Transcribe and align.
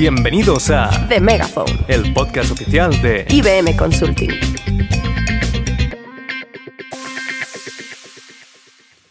Bienvenidos 0.00 0.70
a 0.70 0.88
The 1.10 1.20
Megaphone, 1.20 1.84
el 1.86 2.14
podcast 2.14 2.50
oficial 2.52 2.90
de 3.02 3.26
IBM 3.28 3.76
Consulting. 3.76 4.30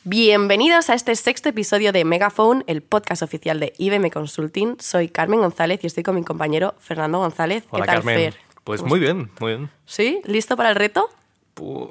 Bienvenidos 0.04 0.89
a 0.89 0.96
este 0.96 1.15
sexto 1.15 1.50
episodio 1.50 1.91
de 1.91 2.04
Megaphone, 2.05 2.64
el 2.65 2.82
podcast 2.82 3.21
oficial 3.21 3.60
de 3.60 3.73
IBM 3.78 4.10
Consulting. 4.10 4.78
Soy 4.79 5.10
Carmen 5.10 5.41
González 5.41 5.79
y 5.83 5.86
estoy 5.86 6.02
con 6.02 6.15
mi 6.15 6.23
compañero 6.23 6.73
Fernando 6.79 7.19
González. 7.19 7.65
Hola, 7.69 7.83
¿Qué 7.83 7.86
tal, 7.86 7.96
Carmen. 7.97 8.15
Fer? 8.18 8.36
Pues 8.64 8.82
¿Cómo 8.82 8.89
muy 8.89 9.00
bien, 9.00 9.29
muy 9.39 9.51
bien. 9.51 9.69
¿Sí? 9.86 10.21
¿Listo 10.25 10.57
para 10.57 10.69
el 10.69 10.75
reto? 10.75 11.07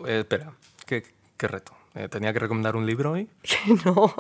Eh, 0.09 0.19
espera, 0.23 0.55
¿qué, 0.87 1.05
qué 1.37 1.47
reto? 1.47 1.73
Eh, 1.95 2.09
¿Tenía 2.09 2.33
que 2.33 2.41
recomendar 2.41 2.75
un 2.75 2.85
libro 2.85 3.13
hoy? 3.13 3.29
no. 3.85 4.13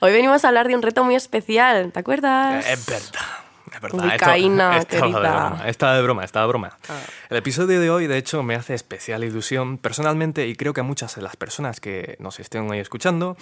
Hoy 0.00 0.12
venimos 0.12 0.46
a 0.46 0.48
hablar 0.48 0.66
de 0.66 0.76
un 0.76 0.80
reto 0.80 1.04
muy 1.04 1.14
especial, 1.14 1.92
¿te 1.92 2.00
acuerdas? 2.00 2.64
Eh, 2.64 2.72
es 2.72 2.86
verdad. 2.86 3.47
Es 3.78 3.82
verdad. 3.82 4.06
Ubicaína, 4.06 4.78
Esto- 4.78 4.96
estaba 5.06 5.06
de 5.06 5.20
broma, 5.20 5.68
estaba 5.68 5.94
de 5.94 6.02
broma, 6.02 6.26
de 6.26 6.46
broma. 6.46 6.78
Ah. 6.88 7.00
El 7.30 7.36
episodio 7.36 7.80
de 7.80 7.90
hoy, 7.90 8.08
de 8.08 8.18
hecho, 8.18 8.42
me 8.42 8.56
hace 8.56 8.74
especial 8.74 9.22
ilusión 9.22 9.78
personalmente 9.78 10.48
y 10.48 10.56
creo 10.56 10.72
que 10.72 10.80
a 10.80 10.84
muchas 10.84 11.14
de 11.14 11.22
las 11.22 11.36
personas 11.36 11.78
que 11.78 12.16
nos 12.18 12.40
estén 12.40 12.68
hoy 12.68 12.80
escuchando, 12.80 13.36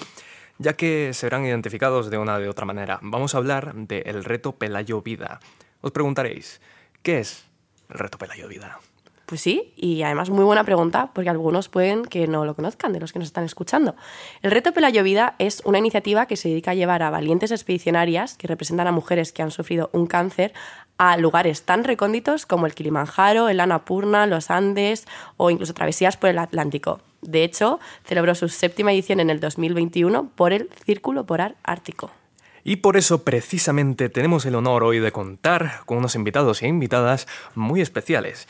ya 0.58 0.74
que 0.74 1.12
se 1.14 1.24
verán 1.26 1.46
identificados 1.46 2.10
de 2.10 2.18
una 2.18 2.38
de 2.38 2.50
otra 2.50 2.66
manera. 2.66 2.98
Vamos 3.00 3.34
a 3.34 3.38
hablar 3.38 3.74
del 3.74 4.24
reto 4.24 4.52
Pelayo 4.52 5.00
Vida. 5.00 5.40
Os 5.80 5.92
preguntaréis, 5.92 6.60
¿qué 7.02 7.20
es 7.20 7.46
el 7.88 7.98
reto 7.98 8.18
Pelayo 8.18 8.46
Vida? 8.46 8.78
Pues 9.26 9.40
sí, 9.40 9.72
y 9.74 10.02
además 10.02 10.30
muy 10.30 10.44
buena 10.44 10.62
pregunta, 10.62 11.10
porque 11.12 11.30
algunos 11.30 11.68
pueden 11.68 12.04
que 12.04 12.28
no 12.28 12.44
lo 12.44 12.54
conozcan, 12.54 12.92
de 12.92 13.00
los 13.00 13.12
que 13.12 13.18
nos 13.18 13.26
están 13.26 13.42
escuchando. 13.42 13.96
El 14.40 14.52
Reto 14.52 14.72
Pelayo 14.72 15.02
Vida 15.02 15.34
es 15.40 15.62
una 15.64 15.78
iniciativa 15.78 16.26
que 16.26 16.36
se 16.36 16.48
dedica 16.48 16.70
a 16.70 16.74
llevar 16.74 17.02
a 17.02 17.10
valientes 17.10 17.50
expedicionarias 17.50 18.36
que 18.36 18.46
representan 18.46 18.86
a 18.86 18.92
mujeres 18.92 19.32
que 19.32 19.42
han 19.42 19.50
sufrido 19.50 19.90
un 19.92 20.06
cáncer 20.06 20.52
a 20.96 21.16
lugares 21.16 21.62
tan 21.62 21.82
recónditos 21.82 22.46
como 22.46 22.66
el 22.66 22.74
Kilimanjaro, 22.74 23.48
el 23.48 23.58
Annapurna, 23.58 24.28
los 24.28 24.48
Andes 24.50 25.06
o 25.36 25.50
incluso 25.50 25.74
travesías 25.74 26.16
por 26.16 26.30
el 26.30 26.38
Atlántico. 26.38 27.00
De 27.20 27.42
hecho, 27.42 27.80
celebró 28.04 28.36
su 28.36 28.48
séptima 28.48 28.92
edición 28.92 29.18
en 29.18 29.30
el 29.30 29.40
2021 29.40 30.30
por 30.36 30.52
el 30.52 30.70
Círculo 30.84 31.26
Polar 31.26 31.56
Ártico. 31.64 32.12
Y 32.62 32.76
por 32.76 32.96
eso 32.96 33.24
precisamente 33.24 34.08
tenemos 34.08 34.46
el 34.46 34.54
honor 34.54 34.84
hoy 34.84 34.98
de 34.98 35.12
contar 35.12 35.80
con 35.86 35.98
unos 35.98 36.14
invitados 36.14 36.62
e 36.62 36.68
invitadas 36.68 37.26
muy 37.54 37.80
especiales. 37.80 38.48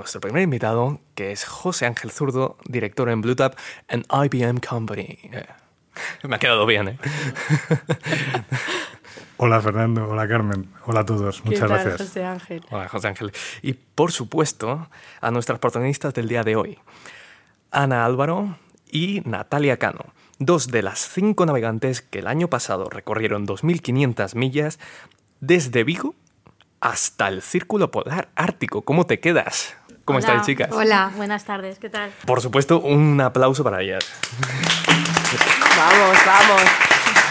Nuestro 0.00 0.22
primer 0.22 0.42
invitado, 0.42 0.98
que 1.14 1.30
es 1.30 1.44
José 1.44 1.84
Ángel 1.84 2.10
Zurdo, 2.10 2.56
director 2.64 3.10
en 3.10 3.20
BlueTap 3.20 3.54
and 3.86 4.06
IBM 4.10 4.58
Company. 4.58 5.18
Eh, 5.24 5.44
Me 6.22 6.36
ha 6.36 6.38
quedado 6.38 6.64
bien, 6.64 6.88
¿eh? 6.88 6.96
Hola 9.36 9.60
Fernando, 9.60 10.08
hola 10.08 10.26
Carmen, 10.26 10.70
hola 10.86 11.00
a 11.00 11.04
todos, 11.04 11.44
muchas 11.44 11.60
¿Qué 11.60 11.66
tal, 11.66 11.84
gracias. 11.84 12.08
José 12.08 12.24
Ángel? 12.24 12.64
Hola, 12.70 12.88
José 12.88 13.08
Ángel. 13.08 13.30
Y 13.60 13.74
por 13.74 14.10
supuesto, 14.10 14.88
a 15.20 15.30
nuestras 15.30 15.58
protagonistas 15.58 16.14
del 16.14 16.28
día 16.28 16.44
de 16.44 16.56
hoy, 16.56 16.78
Ana 17.70 18.06
Álvaro 18.06 18.56
y 18.90 19.20
Natalia 19.26 19.76
Cano, 19.76 20.06
dos 20.38 20.68
de 20.68 20.82
las 20.82 21.10
cinco 21.10 21.44
navegantes 21.44 22.00
que 22.00 22.20
el 22.20 22.26
año 22.26 22.48
pasado 22.48 22.88
recorrieron 22.88 23.46
2.500 23.46 24.34
millas 24.34 24.78
desde 25.40 25.84
Vigo 25.84 26.14
hasta 26.80 27.28
el 27.28 27.42
Círculo 27.42 27.90
Polar 27.90 28.30
Ártico. 28.34 28.82
¿Cómo 28.82 29.04
te 29.04 29.20
quedas? 29.20 29.76
¿Cómo 30.10 30.18
Hola. 30.18 30.26
estáis, 30.26 30.46
chicas? 30.46 30.68
Hola, 30.72 31.12
buenas 31.16 31.44
tardes, 31.44 31.78
¿qué 31.78 31.88
tal? 31.88 32.10
Por 32.26 32.40
supuesto, 32.40 32.80
un 32.80 33.20
aplauso 33.20 33.62
para 33.62 33.80
ellas. 33.80 34.04
Vamos, 35.76 36.18
vamos. 36.26 36.62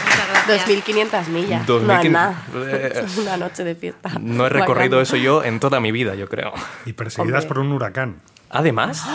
Muchas 0.06 0.48
gracias. 0.48 0.86
2.500 0.88 1.28
millas. 1.28 1.68
2.500. 1.68 1.82
No 1.82 2.00
es 2.02 2.10
nada. 2.12 2.44
Eh. 2.56 3.04
Es 3.06 3.18
una 3.18 3.36
noche 3.36 3.66
de 3.66 3.76
fiesta. 3.76 4.12
No 4.22 4.46
he 4.46 4.50
recorrido 4.50 5.02
eso 5.02 5.18
yo 5.18 5.44
en 5.44 5.60
toda 5.60 5.82
mi 5.82 5.92
vida, 5.92 6.16
yo 6.16 6.30
creo. 6.30 6.54
Y 6.86 6.94
perseguidas 6.94 7.44
Hombre. 7.44 7.48
por 7.50 7.60
un 7.60 7.74
huracán. 7.74 8.22
Además, 8.50 9.06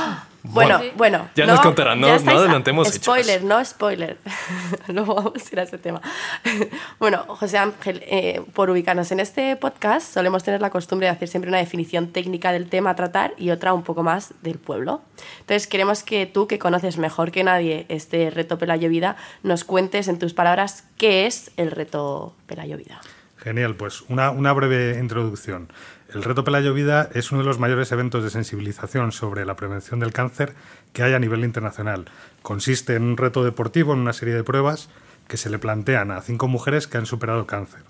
Bueno, 0.46 0.78
bueno. 0.96 1.28
Ya 1.34 1.46
nos 1.46 1.60
contarán, 1.60 1.98
no- 2.00 2.06
no 2.18 2.30
adelantemos 2.38 2.88
hechos. 2.88 3.02
Spoiler, 3.02 3.42
no 3.42 3.64
spoiler. 3.64 4.18
Luego 4.88 5.14
vamos 5.14 5.32
a 5.42 5.48
ir 5.52 5.58
a 5.60 5.62
ese 5.62 5.78
tema. 5.78 6.02
bueno, 6.98 7.24
José 7.28 7.56
Ángel, 7.58 8.02
eh, 8.06 8.42
por 8.52 8.68
ubicarnos 8.68 9.10
en 9.10 9.20
este 9.20 9.56
podcast, 9.56 10.12
solemos 10.12 10.44
tener 10.44 10.60
la 10.60 10.68
costumbre 10.68 11.06
de 11.06 11.12
hacer 11.12 11.28
siempre 11.28 11.48
una 11.48 11.58
definición 11.58 12.08
técnica 12.08 12.52
del 12.52 12.68
tema 12.68 12.90
a 12.90 12.94
tratar 12.94 13.32
y 13.38 13.50
otra 13.50 13.72
un 13.72 13.82
poco 13.82 14.02
más 14.02 14.34
del 14.42 14.58
pueblo. 14.58 15.00
Entonces, 15.40 15.66
queremos 15.66 16.02
que 16.02 16.26
tú, 16.26 16.46
que 16.46 16.58
conoces 16.58 16.98
mejor 16.98 17.30
que 17.30 17.42
nadie 17.42 17.86
este 17.88 18.30
reto 18.30 18.58
Pelayo 18.58 18.90
Vida, 18.90 19.16
nos 19.42 19.64
cuentes 19.64 20.08
en 20.08 20.18
tus 20.18 20.34
palabras 20.34 20.84
qué 20.98 21.26
es 21.26 21.52
el 21.56 21.70
reto 21.70 22.36
Pelayo 22.46 22.76
Vida. 22.76 23.00
Genial, 23.38 23.76
pues 23.76 24.02
una, 24.08 24.30
una 24.30 24.52
breve 24.52 24.98
introducción. 25.00 25.68
El 26.14 26.22
Reto 26.22 26.44
Pelayo 26.44 26.72
Vida 26.72 27.08
es 27.12 27.32
uno 27.32 27.40
de 27.40 27.48
los 27.48 27.58
mayores 27.58 27.90
eventos 27.90 28.22
de 28.22 28.30
sensibilización 28.30 29.10
sobre 29.10 29.44
la 29.44 29.56
prevención 29.56 29.98
del 29.98 30.12
cáncer 30.12 30.54
que 30.92 31.02
hay 31.02 31.12
a 31.12 31.18
nivel 31.18 31.42
internacional. 31.42 32.04
Consiste 32.40 32.94
en 32.94 33.02
un 33.02 33.16
reto 33.16 33.42
deportivo, 33.42 33.94
en 33.94 33.98
una 33.98 34.12
serie 34.12 34.34
de 34.34 34.44
pruebas 34.44 34.88
que 35.26 35.36
se 35.36 35.50
le 35.50 35.58
plantean 35.58 36.12
a 36.12 36.20
cinco 36.20 36.46
mujeres 36.46 36.86
que 36.86 36.98
han 36.98 37.06
superado 37.06 37.48
cáncer. 37.48 37.80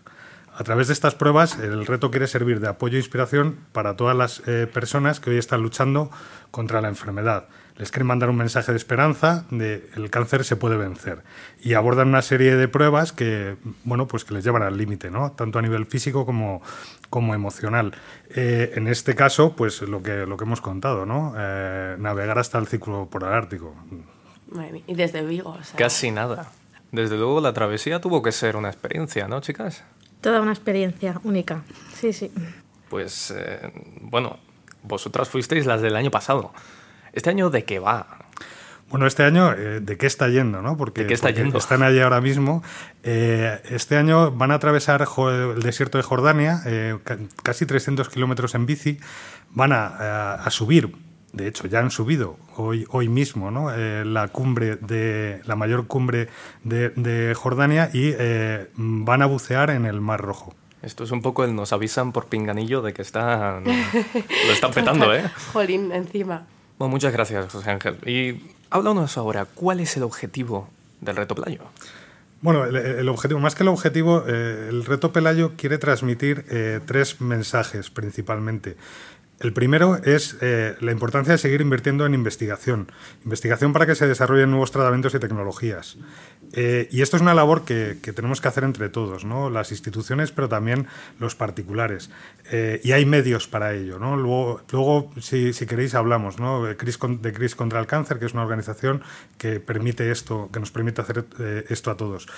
A 0.56 0.64
través 0.64 0.86
de 0.86 0.94
estas 0.94 1.14
pruebas, 1.14 1.58
el 1.58 1.84
reto 1.84 2.10
quiere 2.10 2.26
servir 2.26 2.60
de 2.60 2.68
apoyo 2.68 2.96
e 2.96 3.00
inspiración 3.00 3.58
para 3.72 3.94
todas 3.94 4.16
las 4.16 4.42
eh, 4.46 4.66
personas 4.72 5.20
que 5.20 5.28
hoy 5.28 5.36
están 5.36 5.60
luchando 5.60 6.10
contra 6.50 6.80
la 6.80 6.88
enfermedad. 6.88 7.44
Les 7.76 7.90
quieren 7.90 8.06
mandar 8.06 8.30
un 8.30 8.36
mensaje 8.36 8.70
de 8.70 8.78
esperanza 8.78 9.46
de 9.50 9.88
el 9.96 10.08
cáncer 10.08 10.44
se 10.44 10.54
puede 10.54 10.76
vencer 10.76 11.24
y 11.60 11.74
abordan 11.74 12.08
una 12.08 12.22
serie 12.22 12.54
de 12.54 12.68
pruebas 12.68 13.12
que 13.12 13.56
bueno 13.82 14.06
pues 14.06 14.24
que 14.24 14.32
les 14.32 14.44
llevan 14.44 14.62
al 14.62 14.76
límite, 14.76 15.10
¿no? 15.10 15.32
Tanto 15.32 15.58
a 15.58 15.62
nivel 15.62 15.86
físico 15.86 16.24
como, 16.24 16.62
como 17.10 17.34
emocional. 17.34 17.92
Eh, 18.30 18.72
en 18.76 18.86
este 18.86 19.16
caso, 19.16 19.56
pues 19.56 19.82
lo 19.82 20.02
que 20.02 20.24
lo 20.24 20.36
que 20.36 20.44
hemos 20.44 20.60
contado, 20.60 21.04
¿no? 21.04 21.34
Eh, 21.36 21.96
navegar 21.98 22.38
hasta 22.38 22.58
el 22.58 22.68
círculo 22.68 23.06
polar 23.06 23.32
ártico. 23.32 23.74
Madre 24.50 24.72
mía, 24.72 24.82
Y 24.86 24.94
desde 24.94 25.22
Vigo. 25.22 25.50
o 25.50 25.64
sea, 25.64 25.76
casi 25.76 26.12
nada. 26.12 26.52
Desde 26.92 27.16
luego, 27.16 27.40
la 27.40 27.52
travesía 27.52 28.00
tuvo 28.00 28.22
que 28.22 28.30
ser 28.30 28.54
una 28.54 28.68
experiencia, 28.68 29.26
¿no, 29.26 29.40
chicas? 29.40 29.82
Toda 30.20 30.40
una 30.40 30.52
experiencia 30.52 31.20
única. 31.24 31.64
Sí, 31.92 32.12
sí. 32.12 32.30
Pues, 32.88 33.34
eh, 33.36 33.72
bueno, 34.00 34.38
vosotras 34.84 35.28
fuisteis 35.28 35.66
las 35.66 35.82
del 35.82 35.96
año 35.96 36.12
pasado. 36.12 36.52
¿Este 37.14 37.30
año 37.30 37.48
de 37.50 37.64
qué 37.64 37.78
va? 37.78 38.18
Bueno, 38.90 39.06
este 39.06 39.24
año, 39.24 39.52
eh, 39.52 39.80
¿de 39.80 39.96
qué 39.96 40.06
está 40.06 40.28
yendo? 40.28 40.60
¿no? 40.62 40.76
Porque, 40.76 41.02
¿De 41.02 41.06
qué 41.08 41.14
está 41.14 41.28
porque 41.28 41.40
yendo? 41.42 41.58
están 41.58 41.82
allí 41.82 42.00
ahora 42.00 42.20
mismo. 42.20 42.62
Eh, 43.02 43.58
este 43.70 43.96
año 43.96 44.30
van 44.30 44.50
a 44.50 44.54
atravesar 44.54 45.04
el 45.54 45.62
desierto 45.62 45.98
de 45.98 46.04
Jordania, 46.04 46.60
eh, 46.66 46.96
ca- 47.02 47.18
casi 47.42 47.66
300 47.66 48.08
kilómetros 48.08 48.54
en 48.54 48.66
bici. 48.66 49.00
Van 49.50 49.72
a, 49.72 49.86
a- 49.86 50.34
a 50.34 50.50
subir, 50.50 50.92
de 51.32 51.48
hecho, 51.48 51.66
ya 51.66 51.80
han 51.80 51.90
subido 51.90 52.36
hoy, 52.56 52.84
hoy 52.90 53.08
mismo, 53.08 53.50
¿no? 53.50 53.72
Eh, 53.74 54.04
la 54.04 54.28
cumbre 54.28 54.76
de 54.76 55.40
la 55.44 55.56
mayor 55.56 55.86
cumbre 55.88 56.28
de, 56.62 56.90
de 56.90 57.34
Jordania 57.34 57.90
y 57.92 58.12
eh, 58.16 58.68
van 58.76 59.22
a 59.22 59.26
bucear 59.26 59.70
en 59.70 59.86
el 59.86 60.00
Mar 60.00 60.20
Rojo. 60.20 60.54
Esto 60.82 61.02
es 61.02 61.10
un 61.10 61.22
poco 61.22 61.44
el 61.44 61.56
nos 61.56 61.72
avisan 61.72 62.12
por 62.12 62.26
pinganillo 62.26 62.82
de 62.82 62.92
que 62.92 63.02
están, 63.02 63.64
lo 63.64 64.52
están 64.52 64.70
petando, 64.72 65.12
¿eh? 65.16 65.24
Jolín, 65.52 65.90
encima. 65.92 66.46
Muchas 66.88 67.12
gracias, 67.12 67.52
José 67.52 67.70
Ángel. 67.70 67.96
Y 68.06 68.50
háblanos 68.70 69.16
ahora, 69.18 69.46
¿cuál 69.46 69.80
es 69.80 69.96
el 69.96 70.02
objetivo 70.02 70.68
del 71.00 71.16
reto 71.16 71.34
Playo? 71.34 71.60
Bueno, 72.44 72.66
el, 72.66 72.76
el 72.76 73.08
objetivo, 73.08 73.40
más 73.40 73.54
que 73.54 73.62
el 73.62 73.70
objetivo, 73.70 74.22
eh, 74.26 74.66
el 74.68 74.84
reto 74.84 75.12
Pelayo 75.12 75.52
quiere 75.56 75.78
transmitir 75.78 76.44
eh, 76.50 76.80
tres 76.84 77.22
mensajes 77.22 77.88
principalmente. 77.88 78.76
El 79.44 79.52
primero 79.52 80.00
es 80.02 80.38
eh, 80.40 80.74
la 80.80 80.90
importancia 80.90 81.32
de 81.32 81.38
seguir 81.38 81.60
invirtiendo 81.60 82.06
en 82.06 82.14
investigación. 82.14 82.90
Investigación 83.26 83.74
para 83.74 83.84
que 83.84 83.94
se 83.94 84.08
desarrollen 84.08 84.50
nuevos 84.50 84.72
tratamientos 84.72 85.14
y 85.14 85.18
tecnologías. 85.18 85.98
Eh, 86.54 86.88
y 86.90 87.02
esto 87.02 87.16
es 87.16 87.20
una 87.20 87.34
labor 87.34 87.66
que, 87.66 87.98
tenemos 88.14 88.40
que 88.40 88.48
hacer 88.48 88.64
entre 88.64 88.88
todos, 88.88 89.26
¿no? 89.26 89.50
las 89.50 89.70
instituciones, 89.70 90.32
pero 90.32 90.48
también 90.48 90.86
los 91.20 91.34
particulares. 91.34 92.08
Eh, 92.50 92.80
y 92.82 92.92
hay 92.92 93.04
medios 93.04 93.46
para 93.46 93.74
ello. 93.74 93.98
¿no? 93.98 94.16
Luego, 94.16 94.62
luego 94.72 95.12
si, 95.20 95.52
queréis, 95.66 95.94
hablamos 95.94 96.38
¿no? 96.38 96.64
de, 96.64 96.78
CRIS, 96.78 97.54
contra 97.54 97.80
el 97.80 97.86
Cáncer, 97.86 98.18
que 98.18 98.24
es 98.24 98.32
una 98.32 98.44
organización 98.44 99.02
que, 99.36 99.60
permite 99.60 100.10
esto, 100.10 100.48
que 100.54 100.58
nos 100.58 100.70
permite 100.70 101.02
hacer 101.02 101.26
esto 101.68 101.90
a 101.90 101.98
todos. 101.98 102.28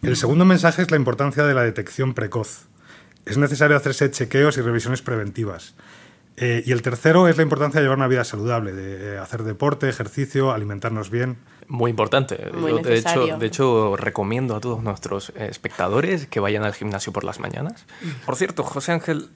El 0.00 0.16
segundo 0.16 0.44
mensaje 0.44 0.82
es 0.82 0.92
la 0.92 0.96
importancia 0.96 1.42
de 1.42 1.54
la 1.54 1.64
detección 1.64 2.14
precoz. 2.14 2.68
Es 3.26 3.36
necesario 3.36 3.76
hacerse 3.76 4.12
chequeos 4.12 4.58
y 4.58 4.60
revisiones 4.60 5.02
preventivas. 5.02 5.74
Eh, 6.36 6.62
y 6.64 6.72
el 6.72 6.82
tercero 6.82 7.28
es 7.28 7.36
la 7.36 7.42
importancia 7.42 7.80
de 7.80 7.84
llevar 7.84 7.98
una 7.98 8.08
vida 8.08 8.24
saludable, 8.24 8.72
de 8.72 9.14
eh, 9.14 9.18
hacer 9.18 9.42
deporte, 9.42 9.88
ejercicio, 9.88 10.50
alimentarnos 10.52 11.10
bien. 11.10 11.36
Muy 11.68 11.90
importante. 11.90 12.50
Muy 12.54 12.70
Yo, 12.70 12.76
de, 12.78 12.80
hecho, 12.80 12.90
necesario. 12.90 13.36
de 13.38 13.46
hecho, 13.46 13.96
recomiendo 13.96 14.56
a 14.56 14.60
todos 14.60 14.82
nuestros 14.82 15.30
eh, 15.30 15.48
espectadores 15.50 16.26
que 16.26 16.40
vayan 16.40 16.64
al 16.64 16.74
gimnasio 16.74 17.12
por 17.12 17.24
las 17.24 17.38
mañanas. 17.38 17.84
Por 18.24 18.36
cierto, 18.36 18.62
José 18.62 18.92
Ángel, 18.92 19.28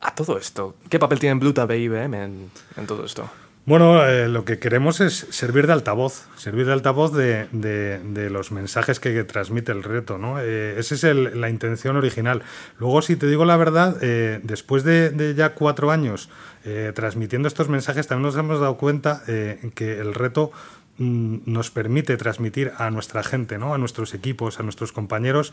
a 0.00 0.14
todo 0.14 0.38
esto, 0.38 0.76
¿qué 0.88 0.98
papel 0.98 1.18
tiene 1.18 1.38
Blue 1.40 1.52
Tab 1.52 1.70
e 1.72 1.78
IBM 1.78 2.14
en, 2.14 2.50
en 2.76 2.86
todo 2.86 3.04
esto? 3.04 3.28
Bueno, 3.68 4.02
eh, 4.06 4.28
lo 4.28 4.46
que 4.46 4.58
queremos 4.58 5.02
es 5.02 5.26
servir 5.28 5.66
de 5.66 5.74
altavoz, 5.74 6.26
servir 6.36 6.64
de 6.64 6.72
altavoz 6.72 7.12
de, 7.12 8.30
los 8.30 8.50
mensajes 8.50 8.98
que, 8.98 9.22
transmite 9.24 9.72
el 9.72 9.82
reto, 9.82 10.16
¿no? 10.16 10.40
Eh, 10.40 10.76
esa 10.78 10.94
es 10.94 11.04
el- 11.04 11.38
la 11.38 11.50
intención 11.50 11.94
original. 11.94 12.40
Luego, 12.78 13.02
si 13.02 13.16
te 13.16 13.26
digo 13.26 13.44
la 13.44 13.58
verdad, 13.58 13.98
eh, 14.00 14.40
después 14.42 14.84
de, 14.84 15.34
ya 15.36 15.50
cuatro 15.50 15.90
años 15.90 16.30
eh, 16.64 16.92
transmitiendo 16.94 17.46
estos 17.46 17.68
mensajes, 17.68 18.06
también 18.06 18.22
nos 18.28 18.36
hemos 18.38 18.58
dado 18.58 18.78
cuenta 18.78 19.22
que 19.26 19.98
el 19.98 20.14
reto 20.14 20.50
mm, 20.96 21.40
nos 21.44 21.70
permite 21.70 22.16
transmitir 22.16 22.72
a 22.78 22.90
nuestra 22.90 23.22
gente, 23.22 23.58
¿no? 23.58 23.74
a 23.74 23.78
nuestros 23.78 24.14
equipos, 24.14 24.60
a 24.60 24.62
nuestros 24.62 24.92
compañeros, 24.92 25.52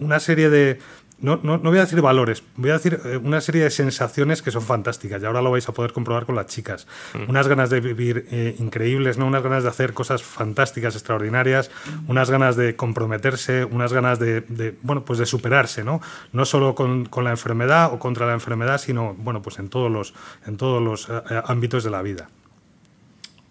una 0.00 0.18
serie 0.18 0.50
de, 0.50 0.80
no, 1.20 1.38
no- 1.42 1.58
no 1.58 1.70
voy 1.70 1.78
a 1.78 1.82
decir 1.82 2.00
valores, 2.00 2.42
voy 2.56 2.70
a 2.70 2.74
decir 2.74 3.00
eh, 3.04 3.16
una 3.16 3.40
serie 3.40 3.62
de 3.64 3.70
sensaciones 3.70 4.42
que 4.42 4.50
son 4.50 4.62
fantásticas 4.62 5.22
y 5.22 5.26
ahora 5.26 5.42
lo 5.42 5.50
vais 5.50 5.68
a 5.68 5.72
poder 5.72 5.92
comprobar 5.92 6.26
con 6.26 6.34
las 6.34 6.46
chicas. 6.46 6.86
Unas 7.28 7.46
ganas 7.48 7.70
de 7.70 7.80
vivir 7.80 8.26
eh, 8.30 8.56
increíbles, 8.58 9.18
¿no? 9.18 9.26
unas 9.26 9.42
ganas 9.42 9.62
de 9.62 9.68
hacer 9.68 9.92
cosas 9.92 10.22
fantásticas, 10.22 10.94
extraordinarias, 10.94 11.70
unas 12.08 12.30
ganas 12.30 12.56
de 12.56 12.76
comprometerse, 12.76 13.64
unas 13.64 13.92
ganas 13.92 14.18
de, 14.18 14.40
de, 14.42 14.76
bueno, 14.82 15.04
pues 15.04 15.18
de 15.18 15.26
superarse, 15.26 15.84
¿no? 15.84 16.00
no 16.32 16.44
solo 16.44 16.74
con, 16.74 17.06
con 17.06 17.24
la 17.24 17.30
enfermedad 17.30 17.92
o 17.92 17.98
contra 17.98 18.26
la 18.26 18.32
enfermedad, 18.32 18.78
sino 18.78 19.14
bueno, 19.14 19.42
pues 19.42 19.58
en 19.58 19.68
todos 19.68 19.90
los, 19.90 20.14
en 20.46 20.56
todos 20.56 20.82
los 20.82 21.08
eh, 21.08 21.22
eh, 21.30 21.42
ámbitos 21.46 21.84
de 21.84 21.90
la 21.90 22.02
vida. 22.02 22.28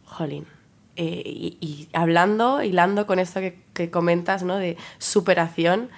Jolín. 0.05 0.45
Eh, 0.95 1.23
y, 1.25 1.57
y 1.61 1.87
hablando, 1.93 2.61
hilando 2.61 3.05
con 3.05 3.19
esto 3.19 3.39
que, 3.39 3.57
que 3.73 3.89
comentas, 3.89 4.43
¿no? 4.43 4.57
De 4.57 4.75
superación, 4.97 5.89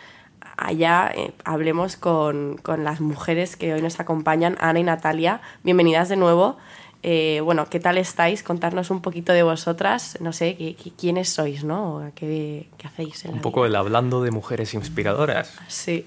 allá 0.57 1.11
eh, 1.15 1.33
hablemos 1.43 1.95
con, 1.97 2.57
con 2.61 2.83
las 2.83 3.01
mujeres 3.01 3.55
que 3.55 3.73
hoy 3.73 3.81
nos 3.81 3.99
acompañan, 3.99 4.57
Ana 4.59 4.79
y 4.79 4.83
Natalia. 4.83 5.41
Bienvenidas 5.63 6.09
de 6.09 6.15
nuevo. 6.17 6.57
Eh, 7.03 7.41
bueno, 7.43 7.65
¿qué 7.69 7.79
tal 7.79 7.97
estáis? 7.97 8.43
Contarnos 8.43 8.91
un 8.91 9.01
poquito 9.01 9.33
de 9.33 9.41
vosotras. 9.43 10.17
No 10.21 10.33
sé, 10.33 10.55
¿qui- 10.57 10.75
qui- 10.77 10.93
¿quiénes 10.95 11.29
sois, 11.29 11.63
no? 11.63 12.11
¿Qué, 12.15 12.69
qué 12.77 12.87
hacéis 12.87 13.25
en 13.25 13.31
Un 13.31 13.37
la 13.37 13.41
poco 13.41 13.61
vida? 13.61 13.69
el 13.69 13.75
hablando 13.77 14.21
de 14.21 14.29
mujeres 14.31 14.73
inspiradoras. 14.75 15.53
Sí. 15.67 16.05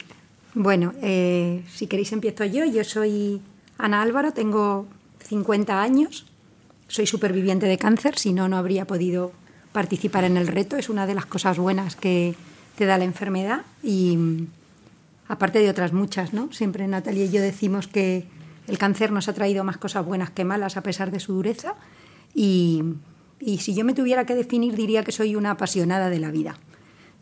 Bueno, 0.54 0.92
eh, 1.02 1.64
si 1.68 1.88
queréis 1.88 2.12
empiezo 2.12 2.44
yo. 2.44 2.64
Yo 2.64 2.84
soy 2.84 3.42
Ana 3.76 4.02
Álvaro, 4.02 4.32
tengo 4.32 4.86
50 5.26 5.82
años, 5.82 6.26
soy 6.86 7.06
superviviente 7.08 7.66
de 7.66 7.76
cáncer, 7.76 8.16
si 8.16 8.32
no, 8.32 8.46
no 8.48 8.56
habría 8.56 8.84
podido 8.86 9.32
participar 9.72 10.22
en 10.22 10.36
el 10.36 10.46
reto. 10.46 10.76
Es 10.76 10.88
una 10.88 11.08
de 11.08 11.14
las 11.14 11.26
cosas 11.26 11.58
buenas 11.58 11.96
que 11.96 12.36
te 12.76 12.86
da 12.86 12.98
la 12.98 13.04
enfermedad 13.04 13.62
y 13.82 14.16
mm, 14.16 14.46
aparte 15.28 15.58
de 15.60 15.70
otras 15.70 15.92
muchas, 15.92 16.32
¿no? 16.32 16.52
Siempre 16.52 16.86
Natalia 16.86 17.24
y 17.24 17.30
yo 17.30 17.40
decimos 17.42 17.86
que 17.88 18.26
el 18.66 18.78
cáncer 18.78 19.12
nos 19.12 19.28
ha 19.28 19.32
traído 19.34 19.62
más 19.64 19.76
cosas 19.76 20.04
buenas 20.04 20.30
que 20.30 20.44
malas 20.44 20.76
a 20.76 20.82
pesar 20.82 21.10
de 21.10 21.20
su 21.20 21.34
dureza 21.34 21.74
y, 22.34 22.82
y 23.40 23.58
si 23.58 23.74
yo 23.74 23.84
me 23.84 23.94
tuviera 23.94 24.24
que 24.26 24.34
definir 24.34 24.74
diría 24.74 25.04
que 25.04 25.12
soy 25.12 25.36
una 25.36 25.52
apasionada 25.52 26.08
de 26.10 26.18
la 26.18 26.30
vida 26.30 26.56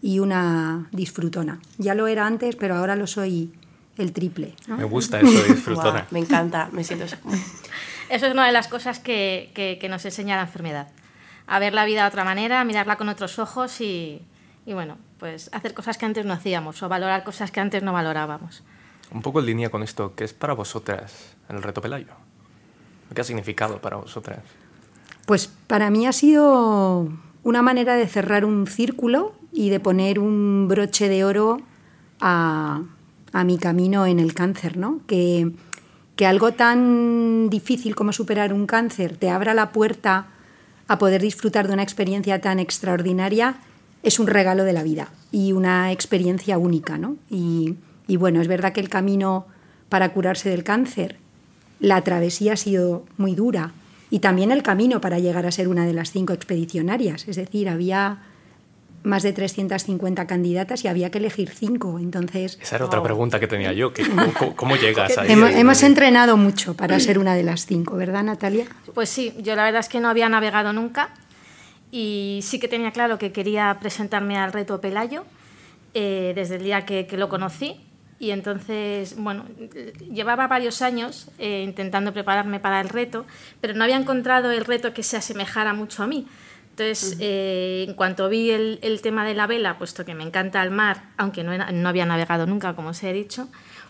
y 0.01 0.19
una 0.19 0.89
disfrutona. 0.93 1.61
Ya 1.79 1.95
lo 1.95 2.07
era 2.09 2.27
antes, 2.27 2.57
pero 2.57 2.75
ahora 2.77 2.97
lo 2.97 3.07
soy 3.07 3.53
el 3.99 4.13
triple. 4.13 4.55
¿no? 4.67 4.77
Me 4.79 4.85
gusta 4.85 5.21
eso 5.21 5.31
de 5.43 5.49
disfrutona. 5.55 6.07
Me 6.11 6.19
encanta, 6.19 6.69
me 6.73 6.83
siento... 6.85 7.05
Eso 8.09 8.27
es 8.27 8.33
una 8.33 8.45
de 8.47 8.53
las 8.53 8.69
cosas 8.69 8.99
que, 8.99 9.51
que- 9.55 9.79
que 9.81 9.89
nos 9.89 10.05
enseña 10.05 10.37
la 10.37 10.43
enfermedad. 10.43 10.89
A 11.47 11.59
ver 11.59 11.73
la 11.73 11.87
vida 11.87 12.03
de 12.03 12.09
otra 12.09 12.25
manera, 12.25 12.61
a 12.61 12.65
mirarla 12.65 12.97
con 12.97 13.09
otros 13.09 13.39
ojos 13.39 13.81
y, 13.81 14.21
y, 14.65 14.75
bueno, 14.75 14.97
pues 15.19 15.51
hacer 15.53 15.75
cosas 15.75 15.99
que 15.99 16.07
antes 16.07 16.25
no 16.25 16.33
hacíamos 16.33 16.83
o 16.83 16.89
valorar 16.89 17.25
cosas 17.25 17.51
que 17.51 17.61
antes 17.61 17.83
no 17.83 17.93
valorábamos. 17.93 18.63
Un 19.13 19.23
poco 19.23 19.41
en 19.41 19.47
línea 19.47 19.71
con 19.71 19.83
esto, 19.83 20.15
¿qué 20.15 20.25
es 20.25 20.33
para 20.33 20.55
vosotras 20.55 21.37
el 21.49 21.63
reto 21.63 21.81
Pelayo? 21.81 22.13
¿Qué 23.15 23.21
ha 23.21 23.25
significado 23.25 23.79
para 23.79 23.97
vosotras? 23.97 24.41
Pues 25.27 25.49
para 25.67 25.91
mí 25.91 26.07
ha 26.07 26.13
sido 26.13 27.09
una 27.43 27.63
manera 27.63 27.95
de 27.97 28.07
cerrar 28.07 28.45
un 28.45 28.67
círculo 28.67 29.35
y 29.53 29.69
de 29.69 29.81
poner 29.81 30.19
un 30.19 30.67
broche 30.69 31.09
de 31.09 31.25
oro 31.25 31.61
a, 32.21 32.83
a 33.33 33.45
mi 33.45 33.59
camino 33.59 34.07
en 34.07 34.19
el 34.19 34.33
cáncer, 34.33 34.77
¿no? 34.77 35.01
Que, 35.07 35.53
que 36.17 36.27
algo 36.27 36.53
tan 36.53 37.51
difícil 37.51 37.95
como 37.95 38.13
superar 38.13 38.53
un 38.53 38.67
cáncer 38.67 39.17
te 39.17 39.29
abra 39.29 39.55
la 39.55 39.73
puerta 39.73 40.29
a 40.89 40.99
poder 40.99 41.21
disfrutar 41.21 41.69
de 41.69 41.75
una 41.75 41.83
experiencia 41.83 42.41
tan 42.41 42.59
extraordinaria 42.59 43.57
es 44.03 44.19
un 44.19 44.27
regalo 44.27 44.65
de 44.65 44.73
la 44.73 44.83
vida 44.83 45.09
y 45.31 45.53
una 45.53 45.93
experiencia 45.93 46.59
única, 46.59 46.99
¿no? 46.99 47.17
Y, 47.31 47.75
y 48.09 48.17
bueno, 48.17 48.41
es 48.41 48.49
verdad 48.49 48.73
que 48.73 48.81
el 48.81 48.89
camino 48.89 49.47
para 49.89 50.13
curarse 50.13 50.49
del 50.51 50.65
cáncer 50.65 51.17
la 51.81 52.01
travesía 52.03 52.55
ha 52.55 52.57
sido 52.57 53.05
muy 53.17 53.35
dura 53.35 53.73
y 54.11 54.19
también 54.19 54.51
el 54.53 54.63
camino 54.63 55.01
para 55.01 55.19
llegar 55.19 55.47
a 55.47 55.51
ser 55.53 55.69
una 55.69 55.87
de 55.87 55.93
las 55.93 56.11
cinco 56.13 56.33
expedicionarias. 56.33 57.27
Es 57.29 57.37
decir, 57.37 57.69
había 57.69 58.19
más 59.05 59.25
de 59.25 59.33
350 59.33 60.27
candidatas 60.29 60.85
y 60.85 60.89
había 60.89 61.11
que 61.11 61.19
elegir 61.19 61.51
cinco. 61.51 61.99
Entonces, 61.99 62.57
Esa 62.63 62.77
era 62.77 62.85
otra 62.85 63.03
pregunta 63.03 63.41
que 63.41 63.49
tenía 63.49 63.73
yo, 63.73 63.93
que 63.93 64.09
¿cómo, 64.09 64.33
cómo- 64.39 64.55
cómo 64.57 64.77
llegas 64.77 65.17
ahí? 65.19 65.33
hemos, 65.33 65.51
hemos 65.51 65.83
entrenado 65.83 66.37
mucho 66.37 66.75
para 66.75 67.01
ser 67.01 67.19
una 67.19 67.35
de 67.35 67.43
las 67.43 67.67
cinco, 67.67 67.97
¿verdad, 67.97 68.23
Natalia? 68.23 68.67
Pues 68.95 69.09
sí, 69.09 69.35
yo 69.43 69.57
la 69.57 69.65
verdad 69.65 69.81
es 69.81 69.89
que 69.89 69.99
no 70.01 70.09
había 70.09 70.29
navegado 70.29 70.73
nunca 70.73 71.09
y 71.93 72.41
sí 72.43 72.59
que 72.59 72.67
tenía 72.67 72.91
claro 72.91 73.19
que 73.19 73.31
quería 73.31 73.77
presentarme 73.79 74.39
al 74.39 74.53
reto 74.53 74.81
Pelayo 74.81 75.25
eh, 75.95 76.33
desde 76.35 76.57
el 76.57 76.65
día 76.65 76.85
que, 76.87 77.07
que 77.07 77.19
lo 77.19 77.29
conocí. 77.29 77.81
Y 78.19 78.31
entonces, 78.31 79.17
bueno, 79.19 79.45
llevaba 80.11 80.47
varios 80.47 80.81
años 80.81 81.29
eh, 81.39 81.63
intentando 81.65 82.13
prepararme 82.13 82.61
para 82.61 82.81
el 82.81 82.89
reto, 82.89 83.27
pero 83.61 83.75
no 83.75 83.85
había 83.85 83.97
encontrado 83.97 84.53
el 84.53 84.65
reto 84.65 84.95
que 84.95 85.03
se 85.03 85.17
asemejara 85.17 85.75
mucho 85.75 86.03
a 86.03 86.07
mí. 86.07 86.27
Entonces, 86.71 87.19
eh, 87.21 87.85
en 87.87 87.95
cuanto 87.95 88.29
vi 88.31 88.51
el, 88.51 88.79
el 88.81 89.03
tema 89.03 89.27
de 89.27 89.35
la 89.35 89.47
vela, 89.47 89.77
puesto 89.77 90.05
que 90.07 90.15
me 90.15 90.23
encanta 90.23 90.63
el 90.63 90.71
mar, 90.71 91.11
aunque 91.19 91.45
no, 91.45 91.53
no 91.73 91.89
había 91.89 92.07
navegado 92.07 92.47
nunca, 92.47 92.75
como 92.75 92.91
os 92.91 93.03
he 93.03 93.13
dicho, 93.13 93.49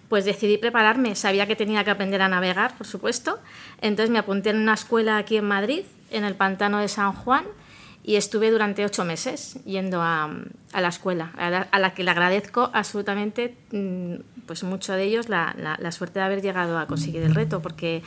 pues 0.08 0.24
decidí 0.24 0.58
prepararme. 0.58 1.14
Sabía 1.14 1.46
que 1.46 1.54
tenía 1.54 1.84
que 1.84 1.90
aprender 1.90 2.22
a 2.22 2.28
navegar, 2.28 2.76
por 2.76 2.86
supuesto. 2.86 3.38
Entonces 3.80 4.10
me 4.10 4.18
apunté 4.18 4.50
en 4.50 4.56
una 4.56 4.74
escuela 4.74 5.18
aquí 5.18 5.36
en 5.36 5.44
Madrid, 5.44 5.84
en 6.10 6.24
el 6.24 6.34
pantano 6.34 6.78
de 6.78 6.88
San 6.88 7.12
Juan, 7.12 7.44
y 8.04 8.16
estuve 8.16 8.50
durante 8.50 8.84
ocho 8.84 9.04
meses 9.04 9.58
yendo 9.64 10.02
a, 10.02 10.28
a 10.72 10.80
la 10.80 10.88
escuela, 10.88 11.32
a 11.36 11.50
la, 11.50 11.68
a 11.70 11.78
la 11.78 11.94
que 11.94 12.02
le 12.02 12.10
agradezco 12.10 12.70
absolutamente, 12.72 13.56
mm, 13.70 14.14
pues 14.46 14.64
mucho 14.64 14.92
de 14.94 15.04
ellos, 15.04 15.28
la, 15.28 15.54
la- 15.56 15.76
la 15.80 15.92
suerte 15.92 16.18
de 16.18 16.24
haber 16.24 16.42
llegado 16.42 16.78
a 16.78 16.86
conseguir 16.86 17.22
el 17.22 17.34
reto, 17.34 17.62
porque 17.62 18.02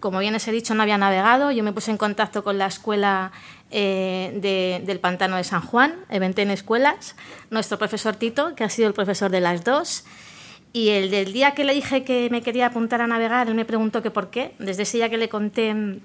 como 0.00 0.18
bien 0.18 0.34
os 0.34 0.46
he 0.46 0.52
dicho, 0.52 0.74
no 0.74 0.82
había 0.82 0.98
navegado. 0.98 1.50
Yo 1.50 1.64
me 1.64 1.72
puse 1.72 1.90
en 1.90 1.96
contacto 1.96 2.44
con 2.44 2.58
la 2.58 2.66
escuela 2.66 3.32
eh, 3.70 4.38
de- 4.40 4.82
del 4.86 5.00
Pantano 5.00 5.36
de 5.36 5.44
San 5.44 5.62
Juan, 5.62 5.94
Eventé 6.10 6.42
en 6.42 6.50
Escuelas, 6.50 7.16
nuestro 7.50 7.78
profesor 7.78 8.14
Tito, 8.14 8.54
que 8.54 8.64
ha 8.64 8.68
sido 8.68 8.86
el 8.86 8.94
profesor 8.94 9.30
de 9.30 9.40
las 9.40 9.64
dos. 9.64 10.04
Y 10.72 10.90
el 10.90 11.10
del 11.10 11.32
día 11.32 11.52
que 11.54 11.64
le 11.64 11.72
dije 11.74 12.04
que 12.04 12.28
me 12.30 12.42
quería 12.42 12.66
apuntar 12.66 13.00
a 13.00 13.06
navegar, 13.06 13.48
él 13.48 13.54
me 13.54 13.64
preguntó 13.64 14.02
que 14.02 14.10
por 14.10 14.28
qué. 14.30 14.54
Desde 14.58 14.82
ese 14.82 14.98
día 14.98 15.08
que 15.08 15.16
le 15.16 15.28
conté 15.28 15.72
mm, 15.74 16.00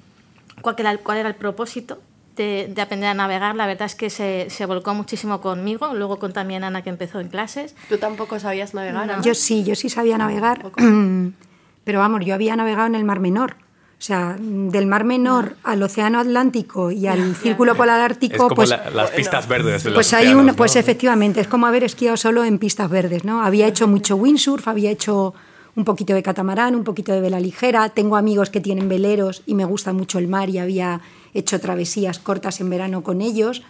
cuál 0.62 0.75
era 0.80 0.92
el, 0.92 1.00
cuál 1.00 1.18
era 1.20 1.27
el 1.30 1.36
propósito 1.36 2.00
de, 2.43 2.72
de 2.74 2.81
aprender 2.81 3.10
a 3.10 3.13
navegar, 3.13 3.55
la 3.55 3.67
verdad 3.67 3.86
es 3.86 3.96
que 3.96 4.10
se, 4.10 4.48
se 4.50 4.65
volcó 4.65 4.93
muchísimo 4.93 5.41
conmigo. 5.41 5.93
Luego 5.93 6.17
con 6.17 6.34
también 6.34 6.63
Ana, 6.63 6.81
que 6.81 6.89
empezó 6.89 7.19
en 7.19 7.27
clases. 7.27 7.75
¿Tú 7.89 7.98
tampoco 7.98 8.39
sabías 8.39 8.74
navegar? 8.74 9.05
No. 9.08 9.13
Ana? 9.13 9.22
Yo 9.22 9.36
sí, 9.36 9.63
yo 9.63 9.75
sí 9.75 9.89
sabía 9.89 10.17
navegar, 10.17 10.72
pero 11.84 12.00
vamos, 12.00 12.25
yo 12.25 12.34
había 12.34 12.55
navegado 12.55 12.88
en 12.88 12.96
el 12.96 13.03
Mar 13.03 13.19
Menor. 13.19 13.55
O 13.98 14.01
sea, 14.01 14.38
del 14.39 14.88
Mar 14.88 15.03
Menor 15.03 15.58
al 15.63 15.84
Océano 15.84 16.19
Atlántico 16.22 16.89
y 16.89 17.05
al 17.08 17.36
Círculo 17.36 17.75
Polar 17.75 18.00
Es 18.00 18.05
Ártico, 18.15 18.43
como 18.43 18.55
pues, 18.55 18.69
la- 18.69 18.89
las 18.91 19.12
pistas 19.12 19.46
verdes 19.50 19.84
de 19.84 19.89
los 19.89 19.96
pues 19.98 20.13
hay 20.13 20.34
¿no? 20.34 20.55
pues 20.55 20.77
efectivamente, 20.77 21.41
es 21.41 21.48
como 21.50 21.67
haber 21.67 21.84
esquiado 21.84 22.15
solo 22.15 22.46
en 22.46 22.60
pistas 22.60 22.89
verdes, 22.89 23.25
¿no? 23.25 23.43
Había 23.43 23.67
hecho 23.67 23.89
mucho 23.89 24.15
windsurf, 24.15 24.69
había 24.69 24.89
hecho 24.89 25.34
un 25.75 25.84
poquito 25.84 26.13
de 26.13 26.24
catamarán, 26.24 26.75
un 26.75 26.86
poquito 26.86 27.12
de 27.12 27.19
vela 27.19 27.41
ligera. 27.41 27.89
Tengo 27.89 28.15
amigos 28.15 28.50
que 28.50 28.62
tienen 28.62 28.88
veleros 28.88 29.43
y 29.46 29.53
me 29.53 29.65
gusta 29.65 29.91
mucho 29.91 30.17
el 30.17 30.29
mar 30.29 30.50
y 30.50 30.60
había 30.60 31.01
hecho 31.34 31.60
travesías 31.60 32.20
cortas 32.20 32.60
en 32.62 32.70
verano 32.70 33.04
con 33.04 33.22
ellos. 33.22 33.64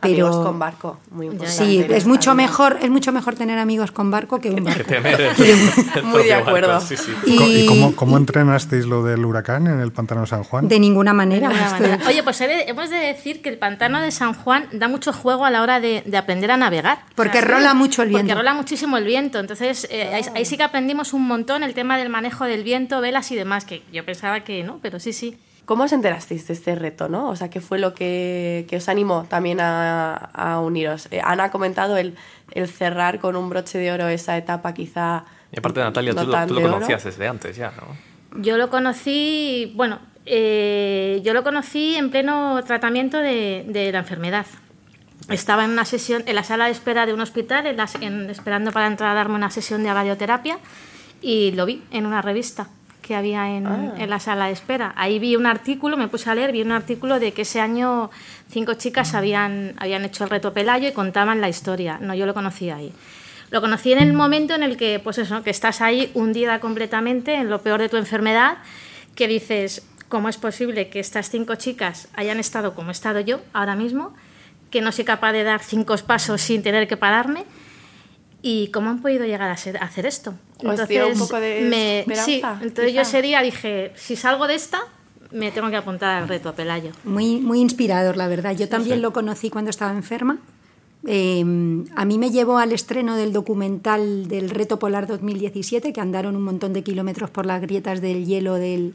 Pero 0.00 0.26
Amigos 0.26 0.44
con 0.44 0.58
barco, 0.58 0.98
muy 1.12 1.26
importante. 1.26 1.64
Sí, 1.64 1.86
es 1.88 2.04
mucho 2.04 2.34
mejor, 2.34 2.76
es 2.82 2.90
mucho 2.90 3.10
mejor 3.10 3.36
tener 3.36 3.58
amigos 3.58 3.90
con 3.90 4.10
barco 4.10 4.38
que 4.38 4.50
un 4.50 4.56
Que 4.56 4.60
barco. 4.64 4.84
tener 4.84 5.18
el- 5.18 5.28
el 5.38 5.56
Muy 5.56 5.64
de 5.94 6.02
propio 6.02 6.30
barco, 6.34 6.48
acuerdo. 6.50 6.80
sí, 6.82 6.96
sí. 6.98 7.12
¿Y, 7.24 7.32
y 7.62 7.66
cómo, 7.66 7.96
cómo 7.96 8.18
entrenasteis 8.18 8.84
lo 8.84 9.02
del 9.02 9.24
huracán 9.24 9.66
en 9.66 9.80
el 9.80 9.92
pantano 9.92 10.26
San 10.26 10.42
Juan? 10.44 10.68
De 10.68 10.78
ninguna 10.78 11.14
manera. 11.14 11.48
De 11.48 11.54
Esto- 11.54 11.70
manera. 11.80 12.06
Oye, 12.06 12.22
pues 12.22 12.38
he 12.42 12.48
de- 12.48 12.62
hemos 12.64 12.90
de 12.90 12.96
decir 12.96 13.40
que 13.40 13.48
el 13.48 13.56
pantano 13.56 13.98
de 14.02 14.10
San 14.10 14.34
Juan 14.34 14.66
da 14.72 14.88
mucho 14.88 15.10
juego 15.14 15.46
a 15.46 15.50
la 15.50 15.62
hora 15.62 15.80
de, 15.80 16.02
de 16.04 16.16
aprender 16.18 16.50
a 16.50 16.58
navegar. 16.58 16.98
Porque 17.14 17.40
rola 17.40 17.72
mucho 17.72 18.02
el 18.02 18.10
Porque 18.10 18.24
viento. 18.24 18.38
rola 18.42 18.52
muchísimo 18.52 18.98
el 18.98 19.04
viento. 19.04 19.38
Entonces, 19.38 19.86
eh, 19.90 20.10
ahí, 20.12 20.24
ahí 20.34 20.44
sí 20.44 20.58
que 20.58 20.64
aprendimos 20.64 21.14
un 21.14 21.26
montón 21.26 21.62
el 21.62 21.72
tema 21.72 21.96
del 21.96 22.10
manejo 22.10 22.44
del 22.44 22.62
viento, 22.62 23.00
velas 23.00 23.30
y 23.30 23.36
demás, 23.36 23.64
que 23.64 23.82
yo 23.90 24.04
pensaba 24.04 24.40
que 24.40 24.64
no, 24.64 24.80
pero 24.82 25.00
sí, 25.00 25.14
sí. 25.14 25.38
¿Cómo 25.64 25.84
os 25.84 25.92
enterasteis 25.92 26.46
de 26.46 26.52
este 26.54 26.74
reto, 26.74 27.08
no? 27.08 27.28
O 27.28 27.36
sea, 27.36 27.48
¿qué 27.48 27.60
fue 27.60 27.78
lo 27.78 27.94
que, 27.94 28.66
que 28.68 28.76
os 28.76 28.88
animó 28.88 29.24
también 29.28 29.60
a, 29.60 30.14
a 30.14 30.60
uniros? 30.60 31.08
Eh, 31.10 31.20
Ana 31.24 31.44
ha 31.44 31.50
comentado 31.50 31.96
el, 31.96 32.16
el 32.52 32.68
cerrar 32.68 33.18
con 33.18 33.34
un 33.36 33.48
broche 33.48 33.78
de 33.78 33.90
oro 33.92 34.08
esa 34.08 34.36
etapa 34.36 34.74
quizá... 34.74 35.24
Y 35.52 35.58
aparte, 35.58 35.80
Natalia, 35.80 36.12
no 36.12 36.22
tú, 36.24 36.30
lo- 36.30 36.46
tú 36.46 36.54
lo 36.54 36.62
conocías 36.70 37.04
desde 37.04 37.28
antes 37.28 37.56
ya, 37.56 37.72
¿no? 37.72 38.42
Yo 38.42 38.56
lo 38.58 38.68
conocí, 38.70 39.72
bueno, 39.76 39.98
Eh, 40.26 41.20
yo 41.22 41.34
lo 41.34 41.42
conocí 41.42 41.96
en 41.96 42.08
pleno 42.10 42.62
tratamiento 42.64 43.18
de, 43.18 43.64
de 43.68 43.92
la 43.92 43.98
enfermedad. 43.98 44.46
Estaba 45.28 45.64
en 45.66 45.70
una 45.70 45.84
sesión, 45.84 46.22
en 46.26 46.34
la 46.34 46.44
sala 46.44 46.64
de 46.64 46.70
espera 46.72 47.04
de 47.04 47.12
un 47.12 47.20
hospital, 47.20 47.66
en 47.66 47.76
la- 47.76 47.88
en- 48.00 48.30
esperando 48.30 48.72
para 48.72 48.86
entrar 48.86 49.10
a 49.10 49.14
darme 49.14 49.34
una 49.34 49.50
sesión 49.50 49.82
de 49.82 49.92
radioterapia 49.92 50.58
y 51.20 51.52
lo 51.52 51.66
vi 51.66 51.82
en 51.90 52.06
una 52.06 52.22
revista 52.22 52.68
que 53.06 53.14
había 53.14 53.54
en, 53.54 53.66
en 53.66 54.08
la 54.08 54.18
sala 54.18 54.46
de 54.46 54.52
espera. 54.52 54.94
Ahí 54.96 55.18
vi 55.18 55.36
un 55.36 55.44
artículo, 55.44 55.98
me 55.98 56.08
puse 56.08 56.30
a 56.30 56.34
leer, 56.34 56.52
vi 56.52 56.62
un 56.62 56.72
artículo 56.72 57.20
de 57.20 57.32
que 57.32 57.42
ese 57.42 57.60
año 57.60 58.10
cinco 58.48 58.74
chicas 58.74 59.14
habían, 59.14 59.74
habían 59.76 60.06
hecho 60.06 60.24
el 60.24 60.30
reto 60.30 60.54
Pelayo 60.54 60.88
y 60.88 60.92
contaban 60.92 61.42
la 61.42 61.50
historia. 61.50 61.98
No, 62.00 62.14
yo 62.14 62.24
lo 62.24 62.32
conocí 62.32 62.70
ahí. 62.70 62.92
Lo 63.50 63.60
conocí 63.60 63.92
en 63.92 63.98
el 63.98 64.14
momento 64.14 64.54
en 64.54 64.62
el 64.62 64.78
que, 64.78 65.00
pues 65.04 65.18
eso, 65.18 65.42
que 65.42 65.50
estás 65.50 65.82
ahí 65.82 66.10
hundida 66.14 66.60
completamente 66.60 67.34
en 67.34 67.50
lo 67.50 67.60
peor 67.60 67.78
de 67.78 67.90
tu 67.90 67.98
enfermedad, 67.98 68.56
que 69.14 69.28
dices, 69.28 69.86
¿cómo 70.08 70.30
es 70.30 70.38
posible 70.38 70.88
que 70.88 70.98
estas 70.98 71.28
cinco 71.28 71.56
chicas 71.56 72.08
hayan 72.14 72.40
estado 72.40 72.74
como 72.74 72.88
he 72.88 72.92
estado 72.92 73.20
yo 73.20 73.42
ahora 73.52 73.76
mismo? 73.76 74.14
Que 74.70 74.80
no 74.80 74.92
soy 74.92 75.04
capaz 75.04 75.32
de 75.32 75.44
dar 75.44 75.62
cinco 75.62 75.94
pasos 76.06 76.40
sin 76.40 76.62
tener 76.62 76.88
que 76.88 76.96
pararme. 76.96 77.44
¿Y 78.46 78.68
cómo 78.68 78.90
han 78.90 79.00
podido 79.00 79.24
llegar 79.24 79.48
a, 79.50 79.56
ser- 79.56 79.78
a 79.78 79.84
hacer 79.86 80.04
esto? 80.04 80.34
Os 80.62 80.86
dio 80.86 81.08
un 81.08 81.18
poco 81.18 81.40
de 81.40 81.62
me- 81.62 82.00
esperanza, 82.00 82.24
sí, 82.26 82.42
entonces 82.62 82.92
yo 82.92 83.00
ese 83.00 83.22
día 83.22 83.40
dije, 83.40 83.92
si 83.96 84.16
salgo 84.16 84.46
de 84.46 84.54
esta, 84.54 84.80
me 85.32 85.50
tengo 85.50 85.70
que 85.70 85.76
apuntar 85.76 86.22
al 86.22 86.28
reto 86.28 86.50
a 86.50 86.52
Pelayo. 86.52 86.90
Muy, 87.04 87.40
muy 87.40 87.60
inspirador, 87.60 88.18
la 88.18 88.28
verdad. 88.28 88.54
Yo 88.54 88.68
también 88.68 89.00
lo 89.00 89.14
conocí 89.14 89.48
cuando 89.48 89.70
estaba 89.70 89.92
enferma. 89.92 90.38
Eh, 91.06 91.42
a 91.96 92.04
mí 92.04 92.18
me 92.18 92.30
llevó 92.30 92.58
al 92.58 92.72
estreno 92.72 93.16
del 93.16 93.32
documental 93.32 94.28
del 94.28 94.50
Reto 94.50 94.78
Polar 94.78 95.06
2017, 95.06 95.92
que 95.94 96.00
andaron 96.00 96.36
un 96.36 96.42
montón 96.42 96.72
de 96.74 96.82
kilómetros 96.82 97.30
por 97.30 97.46
las 97.46 97.60
grietas 97.62 98.00
del 98.02 98.26
hielo 98.26 98.54
del, 98.56 98.94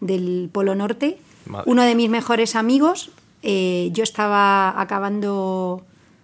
del 0.00 0.48
Polo 0.52 0.74
Norte. 0.74 1.18
Madre. 1.46 1.70
Uno 1.70 1.82
de 1.82 1.94
mis 1.94 2.08
mejores 2.10 2.56
amigos, 2.56 3.10
eh, 3.42 3.90
yo 3.92 4.02
estaba 4.02 4.80
acabando 4.80 5.82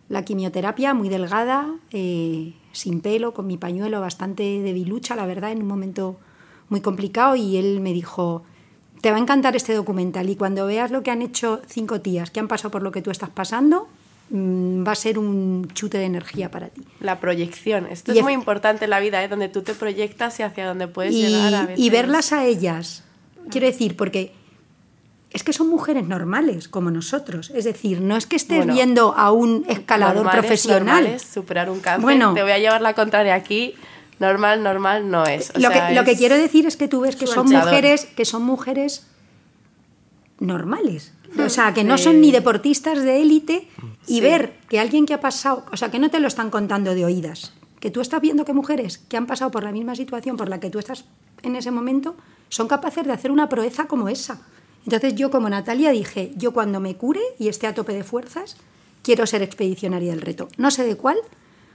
la 0.09 0.25
quimioterapia, 0.25 0.95
muy 0.95 1.09
delgada, 1.09 1.69
eh, 1.93 2.53
sin 2.73 3.01
pelo, 3.01 3.35
con 3.35 3.47
mi 3.47 3.57
pañuelo, 3.57 4.01
bastante 4.01 4.61
debilucha, 4.63 5.17
la 5.17 5.27
verdad, 5.27 5.53
en 5.53 5.63
un 5.63 5.69
momento 5.69 6.17
muy 6.69 6.81
complicado, 6.81 7.37
y 7.37 7.57
él 7.57 7.81
me 7.81 7.93
dijo, 7.93 8.45
te 9.01 9.11
va 9.11 9.17
a 9.17 9.21
encantar 9.21 9.57
este 9.57 9.75
documental 9.75 10.29
y 10.31 10.37
cuando 10.37 10.67
veas 10.67 10.91
lo 10.91 11.03
que 11.03 11.11
han 11.11 11.23
hecho 11.23 11.61
cinco 11.67 12.01
tías 12.01 12.31
que 12.31 12.41
han 12.41 12.49
pasado 12.49 12.71
por 12.71 12.83
lo 12.83 12.93
que 12.93 13.03
tú 13.03 13.11
estás 13.11 13.31
pasando, 13.31 13.89
mm, 14.31 14.87
va 14.87 14.93
a 14.93 14.97
ser 14.97 15.19
un 15.19 15.69
chute 15.75 15.99
de 15.99 16.05
energía 16.05 16.51
para 16.51 16.69
ti. 16.69 16.83
La 17.01 17.21
proyección. 17.21 17.87
Esto 17.87 18.13
Y 18.15 18.19
es 18.19 18.25
muy 18.25 18.33
importante 18.33 18.85
en 18.85 18.91
la 18.91 19.01
vida, 19.01 19.23
¿eh? 19.23 19.29
donde 19.29 19.49
tú 19.49 19.63
te 19.63 19.75
proyectas 19.75 20.39
y 20.41 20.43
hacia 20.43 20.67
donde 20.67 20.89
puedes 20.89 21.15
y, 21.15 21.27
llegar 21.27 21.55
a 21.55 21.69
y 21.77 21.91
verlas 21.91 22.33
a 22.33 22.45
ellas, 22.47 23.05
quiero 23.51 23.67
decir, 23.67 23.97
porque 23.97 24.33
es 25.37 25.45
que 25.45 25.53
son 25.53 25.69
mujeres 25.69 26.07
normales 26.09 26.67
como 26.67 26.91
nosotros. 26.91 27.51
Es 27.55 27.65
decir, 27.65 28.01
no 28.01 28.17
es 28.17 28.27
que 28.27 28.37
estés 28.37 28.57
Bueno, 28.59 28.73
viendo 28.75 29.15
a 29.17 29.31
un 29.33 29.65
escalador 29.69 30.17
Normales, 30.25 30.41
profesional. 30.41 30.85
normales, 31.05 31.23
superar 31.23 31.69
un 31.71 31.81
cáncer. 31.81 32.03
Bueno. 32.03 32.33
Te 32.35 32.43
voy 32.43 32.53
a 32.53 32.59
llevar 32.59 32.81
la 32.81 32.95
contraria 32.95 33.35
aquí. 33.35 33.75
Normal, 34.19 34.63
normal 34.63 35.11
no 35.11 35.25
es. 35.25 35.51
O 35.51 35.59
lo, 35.59 35.69
sea, 35.71 35.89
que, 35.89 35.95
lo 35.95 36.05
que 36.05 36.13
es- 36.13 36.19
quiero 36.19 36.37
decir 36.37 36.65
es 36.67 36.79
que 36.79 36.89
tú 36.89 37.01
ves 37.03 37.17
que 37.17 37.27
son 37.27 37.45
Luchador. 37.47 37.67
mujeres 37.69 38.07
que 38.17 38.25
son 38.25 38.43
mujeres 38.45 39.07
normales. 40.41 41.13
O 41.39 41.49
sea, 41.51 41.75
que 41.75 41.85
no 41.85 41.99
son 41.99 42.21
ni 42.23 42.31
deportistas 42.33 43.03
de 43.03 43.21
élite 43.21 43.69
y 44.07 44.15
Sí. 44.17 44.21
ver 44.23 44.55
que 44.71 44.81
alguien 44.81 45.05
que 45.05 45.13
ha 45.15 45.21
pasado, 45.21 45.65
o 45.71 45.77
sea, 45.77 45.91
que 45.91 45.99
no 45.99 46.09
te 46.11 46.19
lo 46.21 46.29
están 46.29 46.49
contando 46.51 46.95
de 46.95 47.05
oídas, 47.05 47.53
que 47.81 47.91
tú 47.91 48.01
estás 48.01 48.23
viendo 48.23 48.45
que 48.47 48.55
mujeres 48.55 48.99
que 48.99 49.19
han 49.19 49.27
pasado 49.27 49.51
por 49.51 49.65
la 49.65 49.73
misma 49.73 49.95
situación 49.95 50.37
por 50.39 50.49
la 50.49 50.61
que 50.61 50.71
tú 50.71 50.79
estás 50.79 51.05
en 51.43 51.57
ese 51.57 51.71
momento 51.71 52.17
son 52.49 52.69
capaces 52.69 53.05
de 53.07 53.13
hacer 53.13 53.31
una 53.31 53.49
proeza 53.51 53.85
como 53.87 54.09
esa. 54.09 54.41
Entonces 54.87 55.17
yo 55.17 55.31
como 55.31 55.51
Natalia 55.51 55.91
dije, 55.91 56.33
yo 56.37 56.53
cuando 56.53 56.81
me 56.81 56.97
cure 56.97 57.21
y 57.39 57.49
esté 57.49 57.67
a 57.67 57.75
tope 57.75 57.93
de 57.93 58.05
fuerzas, 58.05 58.57
quiero 59.03 59.27
ser 59.27 59.43
expedicionaria 59.43 60.13
del 60.13 60.23
reto. 60.23 60.49
No 60.57 60.71
sé 60.71 60.85
de 60.85 60.97
cuál, 60.97 61.17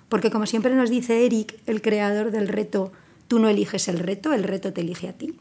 porque 0.07 0.31
como 0.31 0.45
siempre 0.45 0.73
nos 0.73 0.89
dice 0.89 1.25
Eric, 1.25 1.59
el 1.65 1.81
creador 1.81 2.31
del 2.31 2.47
reto, 2.47 2.93
tú 3.27 3.39
no 3.39 3.49
eliges 3.49 3.89
el 3.89 3.99
reto, 3.99 4.31
el 4.33 4.43
reto 4.43 4.71
te 4.71 4.81
elige 4.81 5.09
a 5.09 5.13
ti. 5.13 5.35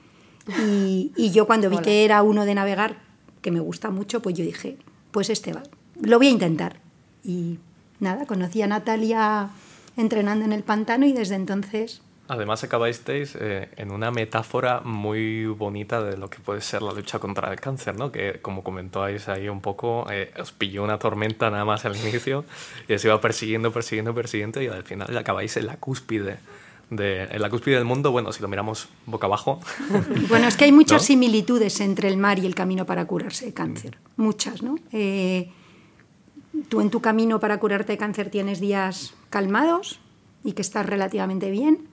Y, 0.66 1.12
y 1.16 1.30
yo 1.30 1.46
cuando 1.46 1.70
vi 1.70 1.78
que 1.78 2.04
era 2.04 2.22
uno 2.22 2.44
de 2.44 2.56
navegar, 2.56 2.98
que 3.40 3.52
me 3.52 3.60
gusta 3.60 3.90
mucho, 3.90 4.20
pues 4.20 4.34
yo 4.34 4.44
dije, 4.44 4.76
pues 5.12 5.30
este 5.30 5.52
va, 5.52 5.62
lo 6.00 6.18
voy 6.18 6.26
a 6.26 6.30
intentar. 6.30 6.80
Y 7.22 7.58
nada, 8.00 8.26
conocí 8.26 8.62
a 8.62 8.66
Natalia 8.66 9.50
entrenando 9.96 10.44
en 10.44 10.52
el 10.52 10.64
pantano 10.64 11.06
y 11.06 11.12
desde 11.12 11.36
entonces 11.36 12.02
Además 12.30 12.62
acabasteis 12.62 13.36
eh, 13.40 13.68
en 13.76 13.90
una 13.90 14.12
metáfora 14.12 14.82
muy 14.84 15.46
bonita 15.46 16.00
de 16.00 16.16
lo 16.16 16.30
que 16.30 16.38
puede 16.38 16.60
ser 16.60 16.80
la 16.80 16.92
lucha 16.92 17.18
contra 17.18 17.50
el 17.52 17.58
cáncer, 17.58 17.98
¿no? 17.98 18.12
Que 18.12 18.38
como 18.40 18.62
comentáis 18.62 19.28
ahí 19.28 19.48
un 19.48 19.60
poco, 19.60 20.06
eh, 20.12 20.32
os 20.40 20.52
pilló 20.52 20.84
una 20.84 20.96
tormenta 21.00 21.50
nada 21.50 21.64
más 21.64 21.84
al 21.86 21.96
inicio 21.96 22.44
y 22.86 22.92
os 22.92 23.04
iba 23.04 23.20
persiguiendo, 23.20 23.72
persiguiendo, 23.72 24.14
persiguiendo 24.14 24.62
y 24.62 24.68
al 24.68 24.84
final 24.84 25.18
acabáis 25.18 25.56
en 25.56 25.66
la 25.66 25.78
cúspide. 25.78 26.38
De, 26.88 27.24
en 27.24 27.42
la 27.42 27.50
cúspide 27.50 27.74
del 27.74 27.84
mundo, 27.84 28.12
bueno, 28.12 28.30
si 28.30 28.40
lo 28.42 28.46
miramos 28.46 28.88
boca 29.06 29.26
abajo, 29.26 29.58
Bueno, 30.28 30.46
es 30.46 30.56
que 30.56 30.66
hay 30.66 30.72
muchas 30.72 31.02
¿No? 31.02 31.06
similitudes 31.06 31.80
entre 31.80 32.06
el 32.06 32.16
mar 32.16 32.38
y 32.38 32.46
el 32.46 32.54
camino 32.54 32.86
para 32.86 33.06
curarse 33.06 33.46
de 33.46 33.54
cáncer. 33.54 33.98
Muchas, 34.16 34.62
¿no? 34.62 34.76
Eh, 34.92 35.50
tú 36.68 36.80
en 36.80 36.90
tu 36.90 37.00
camino 37.00 37.40
para 37.40 37.58
curarte 37.58 37.90
de 37.90 37.98
cáncer 37.98 38.30
tienes 38.30 38.60
días 38.60 39.14
calmados 39.30 39.98
y 40.44 40.52
que 40.52 40.62
estás 40.62 40.86
relativamente 40.86 41.50
bien, 41.50 41.89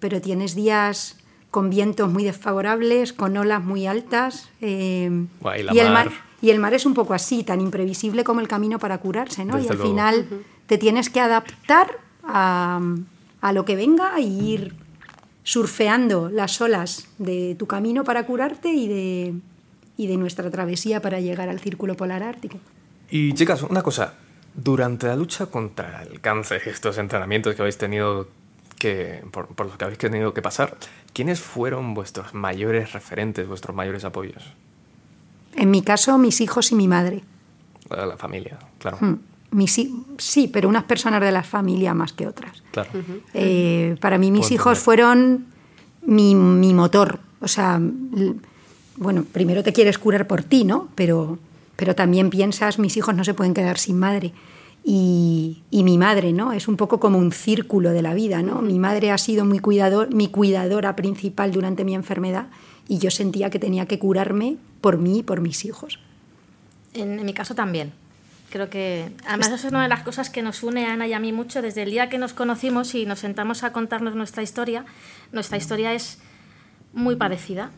pero 0.00 0.20
tienes 0.20 0.54
días 0.54 1.16
con 1.50 1.70
vientos 1.70 2.10
muy 2.12 2.24
desfavorables, 2.24 3.12
con 3.12 3.36
olas 3.36 3.64
muy 3.64 3.86
altas. 3.86 4.50
eh, 4.60 5.10
Buah, 5.40 5.58
y 5.58 5.62
la 5.62 5.72
el 5.72 5.92
mar. 5.92 6.06
mar 6.06 6.12
y 6.40 6.50
el 6.50 6.60
mar 6.60 6.72
es 6.74 6.86
un 6.86 6.94
poco 6.94 7.14
así, 7.14 7.42
tan 7.42 7.60
imprevisible 7.60 8.22
como 8.22 8.40
el 8.40 8.46
camino 8.46 8.78
para 8.78 8.98
curarse, 8.98 9.44
¿no? 9.44 9.56
y 9.58 9.62
Desde 9.62 9.70
al 9.72 9.76
luego. 9.78 9.90
final 9.90 10.28
te 10.66 10.78
tienes 10.78 11.10
que 11.10 11.20
adaptar 11.20 11.88
a, 12.22 12.80
a 13.40 13.52
lo 13.52 13.64
que 13.64 13.74
venga 13.74 14.20
y 14.20 14.52
ir 14.52 14.74
surfeando 15.42 16.28
las 16.30 16.60
olas 16.60 17.08
de 17.18 17.56
tu 17.58 17.66
camino 17.66 18.04
para 18.04 18.24
curarte 18.26 18.68
y 18.72 18.86
de, 18.86 19.34
y 19.96 20.06
de 20.06 20.16
nuestra 20.16 20.50
travesía 20.50 21.00
para 21.00 21.20
llegar 21.20 21.48
al 21.48 21.58
círculo 21.58 21.96
polar 21.96 22.22
ártico. 22.22 22.58
Y 23.10 23.32
chicas, 23.32 23.62
una 23.62 23.82
cosa, 23.82 24.14
durante 24.54 25.06
la 25.06 25.16
lucha 25.16 25.46
contra 25.46 26.02
el 26.02 26.20
cáncer, 26.20 26.62
estos 26.66 26.98
entrenamientos 26.98 27.54
que 27.54 27.62
habéis 27.62 27.78
tenido 27.78 28.28
que, 28.78 29.22
por, 29.30 29.46
por 29.48 29.66
los 29.66 29.76
que 29.76 29.84
habéis 29.84 29.98
tenido 29.98 30.32
que 30.34 30.42
pasar, 30.42 30.76
¿quiénes 31.12 31.40
fueron 31.40 31.94
vuestros 31.94 32.34
mayores 32.34 32.92
referentes, 32.92 33.46
vuestros 33.48 33.74
mayores 33.76 34.04
apoyos? 34.04 34.44
En 35.54 35.70
mi 35.70 35.82
caso, 35.82 36.18
mis 36.18 36.40
hijos 36.40 36.70
y 36.72 36.74
mi 36.74 36.88
madre. 36.88 37.22
La, 37.90 38.06
la 38.06 38.16
familia, 38.16 38.58
claro. 38.78 38.98
Mm, 39.00 39.14
mis 39.52 39.78
hi- 39.78 40.04
sí, 40.18 40.48
pero 40.52 40.68
unas 40.68 40.84
personas 40.84 41.20
de 41.20 41.32
la 41.32 41.42
familia 41.42 41.94
más 41.94 42.12
que 42.12 42.26
otras. 42.26 42.62
Claro. 42.70 42.90
Eh, 43.34 43.96
para 44.00 44.18
mí 44.18 44.30
mis 44.30 44.42
Puedo 44.42 44.54
hijos 44.54 44.78
entender. 44.78 44.84
fueron 44.84 45.46
mi, 46.06 46.34
mi 46.34 46.74
motor. 46.74 47.18
O 47.40 47.48
sea, 47.48 47.76
l- 47.76 48.34
bueno, 48.96 49.24
primero 49.32 49.62
te 49.62 49.72
quieres 49.72 49.98
curar 49.98 50.26
por 50.26 50.42
ti, 50.42 50.64
¿no? 50.64 50.88
Pero, 50.94 51.38
pero 51.76 51.94
también 51.94 52.30
piensas, 52.30 52.78
mis 52.78 52.96
hijos 52.96 53.14
no 53.14 53.24
se 53.24 53.32
pueden 53.34 53.54
quedar 53.54 53.78
sin 53.78 53.98
madre. 53.98 54.32
Y, 54.90 55.64
y 55.70 55.82
mi 55.82 55.98
madre, 55.98 56.32
¿no? 56.32 56.54
Es 56.54 56.66
un 56.66 56.78
poco 56.78 56.98
como 56.98 57.18
un 57.18 57.30
círculo 57.30 57.90
de 57.90 58.00
la 58.00 58.14
vida, 58.14 58.40
¿no? 58.40 58.62
Mi 58.62 58.78
madre 58.78 59.10
ha 59.10 59.18
sido 59.18 59.44
muy 59.44 59.58
cuidador, 59.58 60.14
mi 60.14 60.28
cuidadora 60.28 60.96
principal 60.96 61.52
durante 61.52 61.84
mi 61.84 61.94
enfermedad 61.94 62.46
y 62.88 62.96
yo 62.96 63.10
sentía 63.10 63.50
que 63.50 63.58
tenía 63.58 63.84
que 63.84 63.98
curarme 63.98 64.56
por 64.80 64.96
mí 64.96 65.18
y 65.18 65.22
por 65.22 65.42
mis 65.42 65.66
hijos. 65.66 66.00
En, 66.94 67.18
en 67.18 67.26
mi 67.26 67.34
caso 67.34 67.54
también. 67.54 67.92
Creo 68.48 68.70
que 68.70 69.12
además 69.26 69.48
eso 69.48 69.66
es 69.66 69.72
una 69.72 69.82
de 69.82 69.90
las 69.90 70.04
cosas 70.04 70.30
que 70.30 70.40
nos 70.40 70.62
une 70.62 70.86
a 70.86 70.94
Ana 70.94 71.06
y 71.06 71.12
a 71.12 71.18
mí 71.18 71.34
mucho 71.34 71.60
desde 71.60 71.82
el 71.82 71.90
día 71.90 72.08
que 72.08 72.16
nos 72.16 72.32
conocimos 72.32 72.94
y 72.94 73.04
nos 73.04 73.18
sentamos 73.18 73.64
a 73.64 73.74
contarnos 73.74 74.14
nuestra 74.14 74.42
historia. 74.42 74.86
Nuestra 75.32 75.58
historia 75.58 75.92
es 75.92 76.18
muy 76.94 77.16
parecida. 77.16 77.72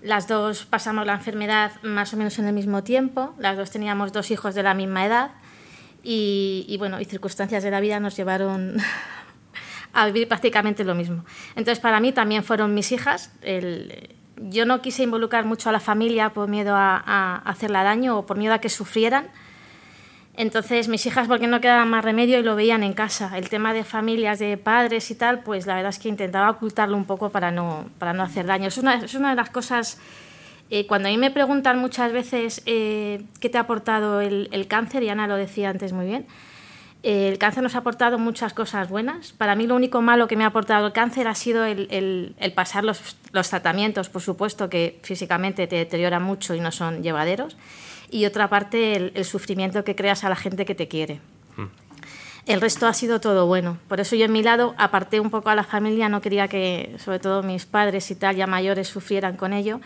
Las 0.00 0.28
dos 0.28 0.64
pasamos 0.64 1.04
la 1.04 1.12
enfermedad 1.12 1.72
más 1.82 2.14
o 2.14 2.16
menos 2.16 2.38
en 2.38 2.46
el 2.46 2.54
mismo 2.54 2.82
tiempo, 2.82 3.34
las 3.38 3.58
dos 3.58 3.70
teníamos 3.70 4.14
dos 4.14 4.30
hijos 4.30 4.54
de 4.54 4.62
la 4.62 4.72
misma 4.72 5.04
edad 5.04 5.32
y, 6.02 6.64
y, 6.68 6.76
bueno, 6.78 7.00
y 7.00 7.04
circunstancias 7.04 7.62
de 7.62 7.70
la 7.70 7.80
vida 7.80 8.00
nos 8.00 8.16
llevaron 8.16 8.76
a 9.92 10.06
vivir 10.06 10.28
prácticamente 10.28 10.84
lo 10.84 10.94
mismo. 10.94 11.24
Entonces 11.56 11.80
para 11.80 12.00
mí 12.00 12.12
también 12.12 12.44
fueron 12.44 12.74
mis 12.74 12.92
hijas. 12.92 13.32
El- 13.42 14.16
yo 14.36 14.66
no 14.66 14.80
quise 14.82 15.02
involucrar 15.04 15.44
mucho 15.44 15.68
a 15.68 15.72
la 15.72 15.78
familia 15.80 16.30
por 16.30 16.48
miedo 16.48 16.74
a, 16.74 16.96
a 16.96 17.36
hacerla 17.48 17.84
daño 17.84 18.18
o 18.18 18.26
por 18.26 18.36
miedo 18.38 18.54
a 18.54 18.58
que 18.58 18.68
sufrieran. 18.70 19.28
Entonces 20.34 20.88
mis 20.88 21.04
hijas, 21.06 21.28
porque 21.28 21.46
no 21.46 21.60
quedaba 21.60 21.84
más 21.84 22.02
remedio 22.04 22.38
y 22.38 22.42
lo 22.42 22.56
veían 22.56 22.82
en 22.82 22.94
casa. 22.94 23.36
El 23.36 23.50
tema 23.50 23.74
de 23.74 23.84
familias, 23.84 24.38
de 24.38 24.56
padres 24.56 25.10
y 25.10 25.14
tal, 25.14 25.42
pues 25.42 25.66
la 25.66 25.74
verdad 25.74 25.90
es 25.90 25.98
que 25.98 26.08
intentaba 26.08 26.48
ocultarlo 26.50 26.96
un 26.96 27.04
poco 27.04 27.30
para 27.30 27.50
no, 27.50 27.90
para 27.98 28.14
no 28.14 28.22
hacer 28.22 28.46
daño. 28.46 28.68
Es 28.68 28.78
una, 28.78 28.94
es 28.94 29.14
una 29.14 29.30
de 29.30 29.36
las 29.36 29.50
cosas, 29.50 30.00
eh, 30.74 30.86
cuando 30.88 31.08
a 31.08 31.12
mí 31.12 31.18
me 31.18 31.30
preguntan 31.30 31.78
muchas 31.78 32.10
veces 32.12 32.62
eh, 32.66 33.22
qué 33.40 33.48
te 33.48 33.58
ha 33.58 33.62
aportado 33.62 34.20
el, 34.20 34.48
el 34.52 34.66
cáncer, 34.66 35.02
y 35.04 35.08
Ana 35.10 35.26
lo 35.28 35.36
decía 35.36 35.70
antes 35.70 35.92
muy 35.92 36.06
bien, 36.06 36.26
El 37.04 37.36
cáncer 37.38 37.64
nos 37.64 37.74
ha 37.74 37.78
aportado 37.78 38.16
muchas 38.18 38.52
cosas 38.54 38.88
buenas. 38.88 39.32
Para 39.32 39.56
mí 39.56 39.66
lo 39.66 39.74
único 39.74 40.00
malo 40.02 40.28
que 40.28 40.36
me 40.36 40.44
ha 40.44 40.46
aportado 40.48 40.86
el 40.86 40.92
cáncer 40.92 41.26
ha 41.26 41.34
sido 41.34 41.64
el, 41.64 41.88
el- 41.90 42.34
el 42.38 42.52
pasar 42.52 42.84
los, 42.84 43.16
los 43.32 43.48
tratamientos, 43.50 44.08
por 44.08 44.22
supuesto, 44.22 44.68
que 44.68 45.00
físicamente 45.02 45.66
te 45.66 45.74
deteriora 45.76 46.20
mucho 46.20 46.54
y 46.54 46.60
no 46.60 46.70
son 46.70 47.02
llevaderos. 47.02 47.56
Y 48.08 48.24
otra 48.26 48.46
parte, 48.48 48.94
el, 48.94 49.10
el 49.16 49.24
sufrimiento 49.24 49.82
que 49.82 49.96
creas 49.96 50.22
a 50.22 50.28
la 50.28 50.36
gente 50.36 50.64
que 50.64 50.76
te 50.76 50.86
quiere. 50.86 51.18
El 52.46 52.60
resto 52.60 52.86
ha 52.86 52.92
sido 52.94 53.18
todo 53.20 53.46
bueno. 53.46 53.78
Por 53.88 53.98
eso 54.00 54.14
yo 54.16 54.24
en 54.24 54.32
mi 54.32 54.42
lado 54.42 54.74
aparté 54.76 55.18
un 55.20 55.30
poco 55.30 55.48
a 55.50 55.54
la 55.54 55.64
familia, 55.64 56.08
no 56.08 56.20
quería 56.20 56.46
que, 56.48 56.94
sobre 56.98 57.18
todo 57.18 57.42
mis 57.42 57.66
padres 57.66 58.10
y 58.10 58.14
tal, 58.16 58.36
ya 58.36 58.46
mayores, 58.46 58.86
sufrieran 58.88 59.36
con 59.36 59.52
ello. 59.52 59.80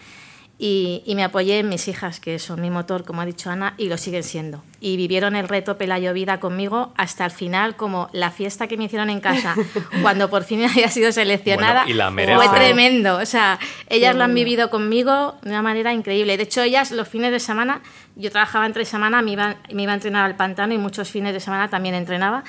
Y, 0.59 1.03
y 1.05 1.15
me 1.15 1.25
apoyé 1.25 1.59
en 1.59 1.69
mis 1.69 1.87
hijas, 1.87 2.19
que 2.19 2.39
son 2.39 2.63
mi 2.63 2.71
motor, 2.71 3.05
como 3.05 3.21
ha 3.21 3.27
dicho 3.27 3.51
Ana, 3.51 3.75
y 3.77 3.89
lo 3.89 3.99
siguen 3.99 4.23
siendo. 4.23 4.63
Y 4.81 4.97
vivieron 4.97 5.37
el 5.37 5.49
reto 5.49 5.77
Pelayo 5.77 6.15
Vida 6.15 6.41
conmigo 6.41 6.95
hasta 6.97 7.27
el 7.27 7.31
final, 7.31 7.77
como 7.77 8.09
la 8.13 8.31
fiesta 8.31 8.67
que 8.67 8.79
me 8.79 8.85
hicieron 8.85 9.11
en 9.11 9.21
casa, 9.21 9.55
cuando 10.03 10.31
por 10.31 10.45
fin 10.45 10.65
había 10.65 10.89
sido 10.89 11.13
seleccionada. 11.13 11.85
Bueno, 11.85 12.13
y 12.15 12.27
la 12.27 12.37
fue 12.37 12.49
tremendo. 12.59 13.19
O 13.19 13.27
sea, 13.27 13.59
ellas 13.89 14.17
lo 14.17 14.25
han 14.25 14.35
vivido 14.35 14.71
conmigo 14.71 15.37
de 15.43 15.51
una 15.51 15.61
manera 15.61 15.93
increíble. 15.93 16.39
De 16.39 16.45
hecho, 16.45 16.63
ellas 16.63 16.91
los 16.91 17.07
fines 17.07 17.33
de 17.33 17.41
semana, 17.41 17.83
yo 18.15 18.31
trabajaba 18.31 18.65
entre 18.65 18.87
semana, 18.87 19.21
me 19.21 19.33
iba, 19.33 19.57
me 19.73 19.83
iba 19.83 19.93
a 19.93 19.97
entrenar 19.97 20.25
al 20.25 20.37
pantano 20.37 20.73
y 20.73 20.79
muchos 20.79 21.11
fines 21.11 21.35
de 21.35 21.41
semana 21.41 21.69
también 21.69 21.95
entrenaba. 21.95 22.45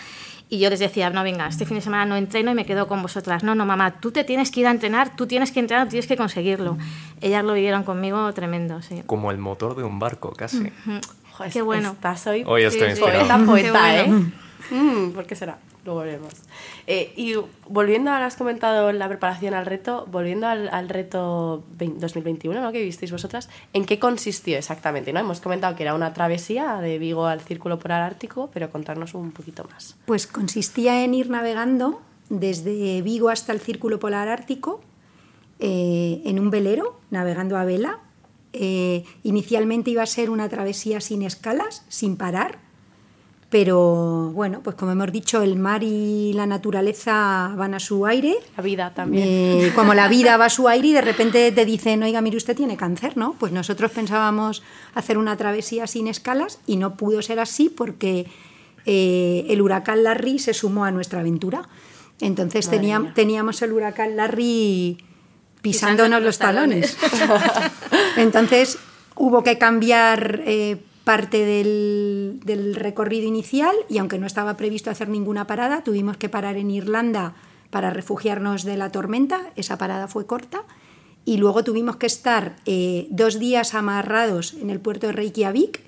Y 0.50 0.60
yo 0.60 0.70
les 0.70 0.80
decía, 0.80 1.10
no, 1.10 1.24
venga, 1.24 1.48
este 1.48 1.66
fin 1.66 1.76
de 1.76 1.82
semana 1.82 2.06
no 2.06 2.16
entreno 2.16 2.52
y 2.52 2.56
me 2.56 2.66
quedo 2.66 2.88
con 2.88 3.02
vosotras. 3.02 3.44
No, 3.44 3.54
no, 3.54 3.66
mamá, 3.66 4.00
tú 4.00 4.12
te 4.12 4.24
tienes 4.24 4.50
que 4.50 4.62
ir 4.62 4.68
a 4.68 4.72
entrenar, 4.72 5.16
tú 5.16 5.28
tienes 5.28 5.52
que 5.52 5.60
entrenar, 5.60 5.90
tienes 5.90 6.08
que 6.08 6.16
conseguirlo. 6.16 6.78
Ellas 7.20 7.44
lo 7.44 7.54
vivieron 7.54 7.84
conmigo 7.84 8.32
tremendo, 8.34 8.82
sí. 8.82 9.04
Como 9.06 9.32
el 9.32 9.38
motor 9.40 9.76
de 9.76 9.84
un 9.84 10.00
barco, 10.00 10.32
casi. 10.32 10.72
Joder, 11.34 11.52
Qué 11.52 11.62
bueno. 11.62 11.92
Estás 11.92 12.26
hoy 12.28 12.44
Hoy 12.48 12.64
estoy 12.64 12.94
sí. 12.94 13.02
inspirado. 13.02 13.46
poeta, 13.46 13.46
poeta. 13.46 14.00
¿eh? 14.00 14.08
Mm, 14.72 15.12
¿Por 15.12 15.26
qué 15.26 15.36
será? 15.36 15.58
Luego 15.88 16.02
veremos. 16.02 16.34
Eh, 16.86 17.14
y 17.16 17.36
volviendo 17.70 18.12
a 18.12 18.16
lo 18.16 18.20
que 18.20 18.26
has 18.26 18.36
comentado 18.36 18.92
la 18.92 19.08
preparación 19.08 19.54
al 19.54 19.66
reto, 19.66 20.06
volviendo 20.12 20.46
al, 20.46 20.90
reto 20.90 21.64
20 21.78 22.02
2021, 22.02 22.62
¿no? 22.62 22.74
Que 22.74 22.84
visteis 22.84 23.10
vosotras, 23.10 23.50
¿en 23.72 23.86
qué 23.86 23.98
consistió 23.98 24.58
exactamente? 24.58 25.14
¿no? 25.14 25.22
Hemos 25.22 25.40
comentado 25.40 25.78
que 25.78 25.84
era 25.84 25.96
una 25.96 26.14
travesía 26.14 26.82
de 26.82 27.00
Vigo 27.00 27.26
al 27.26 27.40
Círculo 27.40 27.80
Polar 27.80 28.02
Ártico, 28.02 28.50
pero 28.54 28.70
contarnos 28.70 29.14
un 29.14 29.32
poquito 29.32 29.66
más. 29.72 29.96
Pues 30.06 30.28
consistía 30.28 31.06
en 31.06 31.14
ir 31.14 31.30
navegando 31.30 32.02
desde 32.28 33.02
Vigo 33.02 33.30
hasta 33.30 33.54
el 33.54 33.62
Círculo 33.62 33.98
Polar 33.98 34.28
Ártico 34.28 34.82
eh, 35.60 36.22
en 36.26 36.38
un 36.38 36.50
velero, 36.50 37.00
navegando 37.12 37.56
a 37.56 37.64
vela. 37.64 38.00
Eh, 38.52 39.06
inicialmente 39.24 39.92
iba 39.92 40.04
a 40.04 40.06
ser 40.06 40.32
una 40.32 40.50
travesía 40.50 41.00
sin 41.00 41.22
escalas, 41.22 41.86
sin 41.88 42.18
parar, 42.18 42.67
pero 43.50 44.32
bueno, 44.34 44.60
pues 44.62 44.76
como 44.76 44.92
hemos 44.92 45.10
dicho, 45.12 45.42
el 45.42 45.56
mar 45.56 45.82
y 45.82 46.34
la 46.34 46.46
naturaleza 46.46 47.54
van 47.56 47.74
a 47.74 47.80
su 47.80 48.06
aire. 48.06 48.36
La 48.58 48.64
vida 48.64 48.94
también. 48.94 49.26
Eh, 49.26 49.72
como 49.74 49.94
la 49.94 50.10
vida 50.10 50.36
va 50.36 50.46
a 50.46 50.50
su 50.50 50.68
aire 50.68 50.90
y 50.90 50.94
de 50.94 51.02
repente 51.02 51.52
te 51.54 51.64
dicen, 51.64 52.04
oiga, 52.04 52.20
mire, 52.20 52.36
usted 52.36 52.58
tiene 52.58 52.76
cáncer, 52.76 53.16
¿no? 53.16 53.36
Pues 53.40 53.54
nosotros 53.54 53.92
pensábamos 53.92 54.64
hacer 54.96 55.18
una 55.18 55.38
travesía 55.38 55.88
sin 55.88 56.08
escalas 56.08 56.60
y 56.68 56.76
no 56.76 56.98
pudo 56.98 57.22
ser 57.22 57.40
así 57.40 57.70
porque 57.70 58.28
eh, 58.86 59.46
el 59.50 59.62
huracán 59.62 60.04
Larry 60.04 60.40
se 60.40 60.54
sumó 60.54 60.84
a 60.84 60.92
nuestra 60.92 61.22
aventura. 61.22 61.70
Entonces 62.20 62.70
teníamos 62.70 63.62
el 63.62 63.72
huracán 63.72 64.18
Larry 64.18 64.98
pisándonos 65.62 66.22
los 66.22 66.38
talones. 66.38 66.98
Entonces 68.18 68.78
hubo 69.16 69.44
que 69.44 69.58
cambiar 69.58 70.42
eh, 70.46 70.82
parte 71.08 71.46
del, 71.46 72.76
recorrido 72.76 73.26
inicial 73.26 73.74
y 73.88 73.98
aunque 74.00 74.18
no 74.20 74.28
estaba 74.28 74.58
previsto 74.58 74.90
hacer 74.90 75.08
ninguna 75.08 75.48
parada, 75.48 75.82
tuvimos 75.82 76.18
que 76.18 76.28
parar 76.28 76.58
en 76.58 76.70
Irlanda 76.70 77.34
para 77.70 77.92
refugiarnos 77.92 78.66
de 78.66 78.76
la 78.76 78.92
tormenta. 78.92 79.54
Esa 79.56 79.78
parada 79.78 80.10
fue 80.10 80.26
corta. 80.26 80.66
Y 81.24 81.38
luego 81.38 81.64
tuvimos 81.64 81.96
que 81.96 82.08
estar 82.08 82.58
eh, 82.66 83.08
dos 83.10 83.40
días 83.40 83.74
amarrados 83.74 84.56
en 84.56 84.70
el 84.70 84.82
puerto 84.82 85.08
de 85.08 85.14
Reykjavik, 85.14 85.80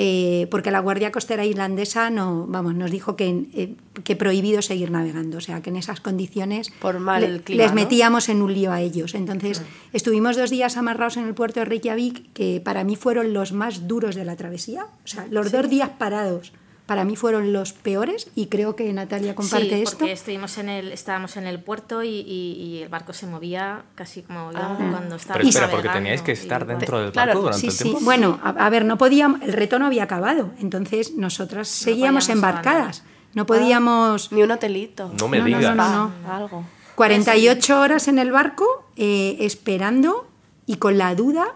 eh, 0.00 0.46
porque 0.52 0.70
la 0.70 0.78
Guardia 0.78 1.10
Costera 1.10 1.44
Irlandesa 1.44 2.08
no, 2.08 2.46
vamos, 2.46 2.72
nos 2.76 2.88
dijo 2.92 3.16
que, 3.16 3.46
eh, 3.52 3.74
que 4.04 4.14
prohibido 4.14 4.62
seguir 4.62 4.92
navegando. 4.92 5.38
O 5.38 5.40
sea, 5.40 5.60
que 5.60 5.70
en 5.70 5.76
esas 5.76 6.00
condiciones 6.00 6.70
Por 6.78 7.00
mal 7.00 7.20
le- 7.22 7.40
clima, 7.40 7.62
les 7.64 7.72
¿no? 7.72 7.74
metíamos 7.74 8.28
en 8.28 8.40
un 8.42 8.54
lío 8.54 8.70
a 8.70 8.80
ellos. 8.80 9.16
Entonces, 9.16 9.60
estuvimos 9.92 10.36
dos 10.36 10.50
días 10.50 10.76
amarrados 10.76 11.16
en 11.16 11.26
el 11.26 11.34
puerto 11.34 11.58
de 11.58 11.64
Reykjavik, 11.66 12.32
que 12.32 12.60
para 12.64 12.84
mí 12.84 12.94
fueron 12.94 13.32
los 13.32 13.52
más 13.52 13.88
duros 13.88 14.14
de 14.14 14.24
la 14.24 14.36
travesía. 14.36 14.84
O 14.84 15.08
sea, 15.08 15.26
los 15.30 15.50
dos 15.50 15.68
días 15.68 15.90
parados 15.98 16.52
para 16.88 17.04
mí 17.04 17.16
fueron 17.16 17.52
los 17.52 17.74
peores 17.74 18.30
y 18.34 18.46
creo 18.46 18.74
que 18.74 18.90
Natalia 18.94 19.34
comparte 19.34 19.68
sí, 19.68 19.82
esto. 19.82 19.98
porque 19.98 20.12
estuvimos 20.12 20.56
en 20.56 20.70
el, 20.70 20.90
estábamos 20.90 21.36
en 21.36 21.46
el 21.46 21.60
puerto 21.62 22.02
y, 22.02 22.08
y- 22.08 22.52
y 22.60 22.82
el 22.82 22.88
barco 22.88 23.12
se 23.12 23.26
movía 23.26 23.82
casi 23.94 24.22
como 24.22 24.50
íbamos 24.52 24.78
cuando 24.78 25.16
estábamos 25.16 25.26
Pero 25.36 25.48
espera, 25.48 25.70
porque 25.70 25.88
teníais 25.90 26.22
que 26.22 26.30
y- 26.30 26.34
estar 26.34 26.66
dentro 26.66 26.98
del 27.00 27.12
Claro, 27.12 27.28
barco 27.28 27.40
durante 27.42 27.60
Sí, 27.60 27.66
el 27.66 27.72
sí. 27.74 27.82
tiempo. 27.84 28.00
Bueno, 28.04 28.40
a, 28.42 28.48
a 28.48 28.70
ver, 28.70 28.86
no 28.86 28.96
podíamos, 28.96 29.42
el 29.42 29.52
reto 29.52 29.78
no 29.78 29.84
había 29.84 30.04
acabado, 30.04 30.50
entonces 30.60 31.14
nosotras 31.14 31.68
seguíamos 31.68 32.24
podíamos 32.24 32.28
embarcadas. 32.30 33.04
No 33.34 33.44
podíamos 33.44 34.32
Ni 34.32 34.42
un 34.42 34.50
hotelito. 34.50 35.12
No 35.20 35.28
me 35.28 35.38
No, 35.40 35.46
no, 35.48 35.58
digas. 35.58 35.76
no, 35.76 36.12
no. 36.26 36.32
Algo. 36.34 36.64
48 36.94 37.80
horas 37.80 38.08
en 38.08 38.18
el 38.18 38.32
barco 38.32 38.66
eh, 38.96 39.36
esperando 39.40 40.26
y 40.66 40.76
con 40.76 40.96
la 40.98 41.14
duda 41.14 41.54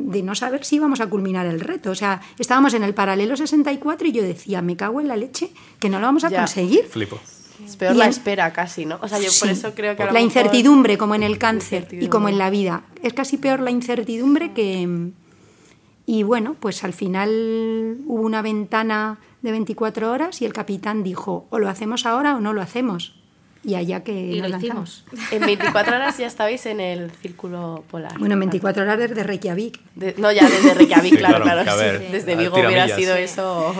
de 0.00 0.22
no 0.22 0.34
saber 0.34 0.64
si 0.64 0.76
íbamos 0.76 1.00
a 1.00 1.06
culminar 1.08 1.46
el 1.46 1.60
reto. 1.60 1.90
O 1.90 1.94
sea, 1.94 2.20
estábamos 2.38 2.74
en 2.74 2.82
el 2.82 2.94
paralelo 2.94 3.36
64 3.36 4.08
y 4.08 4.12
yo 4.12 4.22
decía, 4.22 4.62
me 4.62 4.76
cago 4.76 5.00
en 5.00 5.08
la 5.08 5.16
leche, 5.16 5.50
que 5.78 5.88
no 5.88 5.98
lo 6.00 6.06
vamos 6.06 6.24
a 6.24 6.30
Ya. 6.30 6.38
conseguir. 6.38 6.84
Flipo. 6.86 7.18
Es 7.64 7.76
peor 7.76 7.94
Y 7.94 7.98
la 7.98 8.04
en- 8.04 8.10
espera 8.10 8.52
casi, 8.54 8.86
¿no? 8.86 8.98
O 9.02 9.06
sea, 9.08 9.18
yo 9.20 9.28
por 9.38 9.50
eso 9.50 9.74
creo 9.74 9.94
que 9.94 10.02
a 10.02 10.06
lo 10.06 10.12
La 10.12 10.20
mejor- 10.20 10.24
incertidumbre, 10.28 10.96
como 10.96 11.14
en 11.14 11.22
el 11.22 11.36
cáncer 11.38 11.88
y 11.92 12.08
como 12.08 12.28
en 12.30 12.38
la 12.38 12.48
vida. 12.48 12.84
Es 13.02 13.12
casi 13.12 13.36
peor 13.36 13.60
la 13.60 13.70
incertidumbre 13.70 14.52
que... 14.52 15.10
Y 16.06 16.22
bueno, 16.24 16.56
pues 16.58 16.82
al 16.82 16.92
final 16.92 17.98
hubo 18.06 18.22
una 18.22 18.42
ventana 18.42 19.18
de 19.42 19.50
24 19.52 20.10
horas 20.10 20.40
y 20.42 20.46
el 20.46 20.52
capitán 20.52 21.02
dijo, 21.02 21.46
o 21.50 21.58
lo 21.58 21.68
hacemos 21.68 22.06
ahora 22.06 22.34
o 22.34 22.40
no 22.40 22.52
lo 22.52 22.62
hacemos. 22.62 23.19
Y 23.62 23.74
allá 23.74 24.02
que 24.02 24.12
y 24.12 24.40
nos 24.40 24.48
lo 24.50 24.56
lanzamos. 24.58 25.04
hicimos. 25.12 25.32
En 25.32 25.40
24 25.42 25.94
horas 25.96 26.16
ya 26.16 26.26
estabais 26.26 26.64
en 26.64 26.80
el 26.80 27.10
círculo 27.10 27.84
polar. 27.90 28.18
Bueno, 28.18 28.32
en 28.34 28.40
24 28.40 28.82
horas 28.84 28.98
desde 28.98 29.22
Reykjavik. 29.22 29.78
De- 29.96 30.14
no, 30.16 30.32
ya 30.32 30.48
desde 30.48 30.72
Reykjavik, 30.72 31.12
Sí, 31.12 31.18
claro, 31.18 31.42
claro, 31.42 31.62
claro. 31.64 31.70
a 31.70 31.74
sí. 31.74 31.80
ver, 31.98 32.10
Desde 32.10 32.32
a 32.32 32.36
Vigo 32.36 32.56
hubiera 32.58 32.88
sido 32.88 33.16
Sí. 33.16 33.22
eso. 33.22 33.74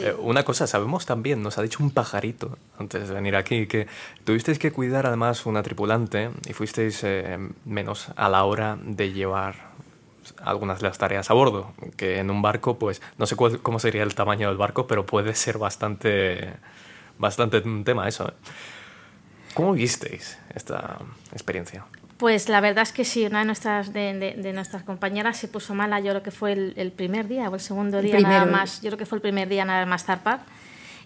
Eh, 0.00 0.12
una 0.18 0.42
cosa, 0.42 0.66
sabemos 0.66 1.06
también, 1.06 1.40
nos 1.42 1.56
ha 1.58 1.62
dicho 1.62 1.82
un 1.84 1.90
pajarito 1.92 2.58
antes 2.80 3.08
de 3.08 3.14
venir 3.14 3.36
aquí, 3.36 3.66
que 3.68 3.86
tuvisteis 4.24 4.58
que 4.58 4.72
cuidar 4.72 5.06
además 5.06 5.46
una 5.46 5.62
tripulante 5.62 6.30
y 6.48 6.52
fuisteis 6.52 7.00
eh, 7.04 7.38
menos 7.64 8.08
a 8.16 8.28
la 8.28 8.42
hora 8.44 8.76
de 8.82 9.12
llevar 9.12 9.76
algunas 10.42 10.80
de 10.80 10.88
las 10.88 10.98
tareas 10.98 11.30
a 11.30 11.34
bordo, 11.34 11.72
que 11.96 12.18
en 12.18 12.30
un 12.32 12.42
barco, 12.42 12.76
pues 12.78 13.00
no 13.18 13.26
sé 13.26 13.36
cuál- 13.36 13.60
cómo 13.62 13.78
sería 13.78 14.02
el 14.02 14.16
tamaño 14.16 14.48
del 14.48 14.56
barco, 14.56 14.88
pero 14.88 15.06
puede 15.06 15.32
ser 15.36 15.58
bastante, 15.58 16.54
bastante 17.18 17.58
un 17.58 17.84
tema 17.84 18.08
eso. 18.08 18.28
¿eh? 18.28 18.32
¿Cómo 19.56 19.72
visteis 19.72 20.38
esta 20.54 20.98
experiencia? 21.32 21.84
Pues 22.18 22.48
la 22.48 22.60
verdad 22.60 22.82
es 22.82 22.92
que 22.92 23.04
sí, 23.04 23.24
una 23.26 23.40
de 23.40 23.46
nuestras, 23.46 23.92
de, 23.92 24.12
de- 24.18 24.34
de 24.34 24.52
nuestras 24.52 24.82
compañeras 24.84 25.36
se 25.38 25.48
puso 25.48 25.74
mala, 25.74 25.98
yo 26.00 26.10
creo 26.12 26.22
que 26.22 26.30
fue 26.30 26.52
el, 26.52 26.74
el 26.76 26.92
primer 26.92 27.26
día 27.26 27.48
o 27.50 27.54
el 27.54 27.60
segundo 27.60 27.98
El 27.98 28.04
día 28.06 28.20
nada 28.20 28.40
primero. 28.42 28.56
más, 28.58 28.80
yo 28.82 28.88
creo 28.90 28.98
que 28.98 29.06
fue 29.06 29.16
el 29.16 29.22
primer 29.22 29.48
día 29.48 29.64
nada 29.64 29.84
más 29.86 30.04
zarpar. 30.04 30.40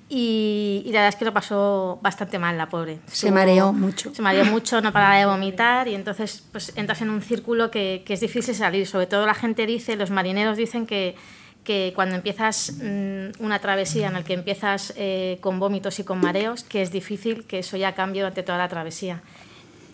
Y, 0.08 0.82
y 0.86 0.88
la 0.92 1.00
verdad 1.02 1.08
es 1.10 1.16
que 1.16 1.24
lo 1.24 1.32
pasó 1.32 2.00
bastante 2.02 2.38
mal 2.40 2.58
la 2.58 2.68
pobre. 2.68 2.98
Se 3.06 3.30
mareó 3.30 3.72
mucho. 3.72 4.12
Se 4.12 4.20
mareó 4.22 4.44
mucho, 4.44 4.80
no 4.80 4.92
paraba 4.92 5.16
de 5.16 5.26
vomitar 5.26 5.86
y 5.86 5.94
entonces 5.94 6.42
pues 6.50 6.72
entras 6.74 7.00
en 7.02 7.10
un 7.10 7.22
círculo 7.22 7.70
que, 7.70 8.02
que 8.04 8.14
es 8.14 8.20
difícil 8.20 8.54
salir. 8.56 8.88
Sobre 8.88 9.06
todo 9.06 9.24
la 9.26 9.34
gente 9.34 9.66
dice, 9.66 9.94
los 9.94 10.10
marineros 10.10 10.56
dicen 10.56 10.84
que, 10.86 11.14
que 11.64 11.92
cuando 11.94 12.14
empiezas 12.14 12.72
mm, 12.82 13.42
una 13.44 13.58
travesía 13.58 14.08
en 14.08 14.14
la 14.14 14.24
que 14.24 14.34
empiezas 14.34 14.92
eh, 14.96 15.38
con 15.40 15.60
vómitos 15.60 15.98
y 15.98 16.04
con 16.04 16.20
mareos, 16.20 16.64
que 16.64 16.82
es 16.82 16.90
difícil 16.90 17.44
que 17.46 17.60
eso 17.60 17.76
ya 17.76 17.94
cambie 17.94 18.22
durante 18.22 18.42
toda 18.42 18.58
la 18.58 18.68
travesía. 18.68 19.22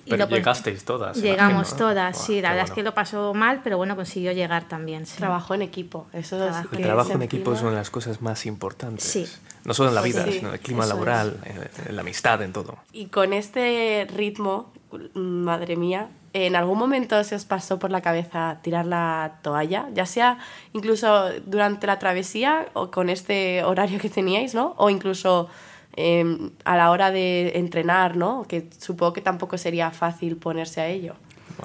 Y 0.06 0.10
Pero 0.10 0.26
lo 0.26 0.36
llegasteis 0.36 0.84
todas. 0.84 1.16
Llegamos 1.18 1.52
imagino, 1.68 1.70
¿no? 1.88 1.94
todas, 1.94 2.24
sí, 2.24 2.40
la 2.40 2.50
verdad 2.50 2.64
es 2.66 2.70
que 2.70 2.82
lo 2.82 2.94
pasó 2.94 3.34
mal, 3.34 3.60
pero 3.62 3.76
bueno, 3.76 3.96
consiguió 3.96 4.32
llegar 4.32 4.66
también. 4.68 5.04
sí. 5.04 5.16
Trabajo 5.18 5.52
en 5.54 5.62
equipo. 5.62 6.06
Eso 6.12 6.36
Trabajo. 6.38 6.68
es 6.72 6.78
El 6.78 6.84
trabajo 6.84 7.12
en 7.12 7.22
equipo 7.22 7.52
es 7.52 7.60
una 7.60 7.70
de 7.72 7.76
las 7.76 7.90
cosas 7.90 8.22
más 8.22 8.46
importantes. 8.46 9.04
Sí. 9.04 9.26
No 9.64 9.74
solo 9.74 9.88
en 9.90 9.94
la 9.96 10.02
vida, 10.02 10.24
Sí, 10.24 10.32
sino 10.34 10.48
en 10.48 10.54
el 10.54 10.60
clima 10.60 10.86
laboral, 10.86 11.38
en- 11.44 11.88
en 11.88 11.96
la 11.96 12.02
amistad, 12.02 12.40
en 12.42 12.52
todo. 12.52 12.78
Y 12.92 13.06
con 13.06 13.32
este 13.32 14.06
ritmo, 14.14 14.72
madre 15.14 15.74
mía, 15.76 16.08
¿en 16.32 16.54
algún 16.54 16.78
momento 16.78 17.22
se 17.24 17.34
os 17.34 17.44
pasó 17.44 17.78
por 17.80 17.90
la 17.90 18.00
cabeza 18.00 18.58
tirar 18.62 18.86
la 18.86 19.38
toalla? 19.42 19.88
Ya 19.92 20.06
sea 20.06 20.38
incluso 20.72 21.30
durante 21.46 21.86
la 21.88 21.98
travesía 21.98 22.66
o 22.74 22.90
con 22.92 23.08
este 23.10 23.64
horario 23.64 23.98
que 23.98 24.08
teníais, 24.08 24.54
¿no? 24.54 24.74
O 24.76 24.88
incluso 24.88 25.48
eh, 25.96 26.50
a 26.64 26.76
la 26.76 26.90
hora 26.90 27.10
de 27.10 27.52
entrenar, 27.56 28.16
¿no? 28.16 28.44
Que 28.48 28.68
supongo 28.78 29.12
que 29.12 29.20
tampoco 29.22 29.58
sería 29.58 29.90
fácil 29.90 30.36
ponerse 30.36 30.80
a 30.80 30.88
ello. 30.88 31.14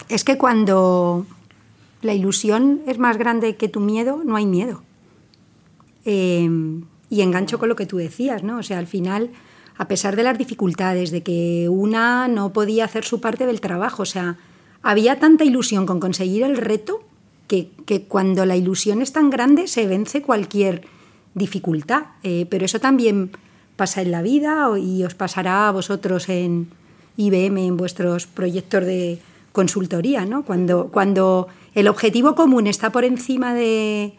Es 0.09 0.23
que 0.23 0.37
cuando 0.37 1.25
la 2.01 2.13
ilusión 2.13 2.81
es 2.87 2.97
más 2.97 3.17
grande 3.17 3.55
que 3.55 3.67
tu 3.67 3.79
miedo, 3.79 4.21
no 4.25 4.35
hay 4.35 4.45
miedo. 4.45 4.81
Eh, 6.05 6.49
Y 7.09 7.21
engancho 7.21 7.59
con 7.59 7.67
lo 7.67 7.75
que 7.75 7.85
tú 7.85 7.97
decías, 7.97 8.41
¿no? 8.41 8.59
O 8.59 8.63
sea, 8.63 8.79
al 8.79 8.87
final, 8.87 9.31
a 9.77 9.89
pesar 9.89 10.15
de 10.15 10.23
las 10.23 10.37
dificultades, 10.37 11.11
de 11.11 11.23
que 11.23 11.67
una 11.67 12.29
no 12.29 12.53
podía 12.53 12.85
hacer 12.85 13.03
su 13.03 13.19
parte 13.19 13.45
del 13.45 13.59
trabajo, 13.59 14.03
o 14.03 14.05
sea, 14.05 14.37
había 14.81 15.19
tanta 15.19 15.43
ilusión 15.43 15.85
con 15.85 15.99
conseguir 15.99 16.43
el 16.43 16.55
reto 16.55 17.03
que, 17.47 17.69
que 17.85 18.03
cuando 18.03 18.45
la 18.45 18.55
ilusión 18.55 19.01
es 19.01 19.11
tan 19.11 19.29
grande 19.29 19.67
se 19.67 19.87
vence 19.87 20.21
cualquier 20.21 20.87
dificultad. 21.35 22.03
Eh, 22.23 22.45
pero 22.49 22.63
eso 22.63 22.79
también 22.79 23.31
pasa 23.81 24.03
en 24.03 24.11
la 24.11 24.21
vida 24.21 24.67
y 24.77 25.03
os 25.03 25.15
pasará 25.15 25.67
a 25.67 25.71
vosotros 25.71 26.29
en 26.29 26.69
IBM, 27.17 27.57
en 27.65 27.77
vuestros 27.77 28.27
proyectos 28.27 28.85
de 28.85 29.17
consultoría, 29.53 30.23
¿no? 30.23 30.45
Cuando, 30.45 30.89
cuando 30.89 31.47
el 31.73 31.87
objetivo 31.87 32.35
común 32.35 32.67
está 32.67 32.91
por 32.91 33.05
encima 33.05 33.55
de, 33.55 34.13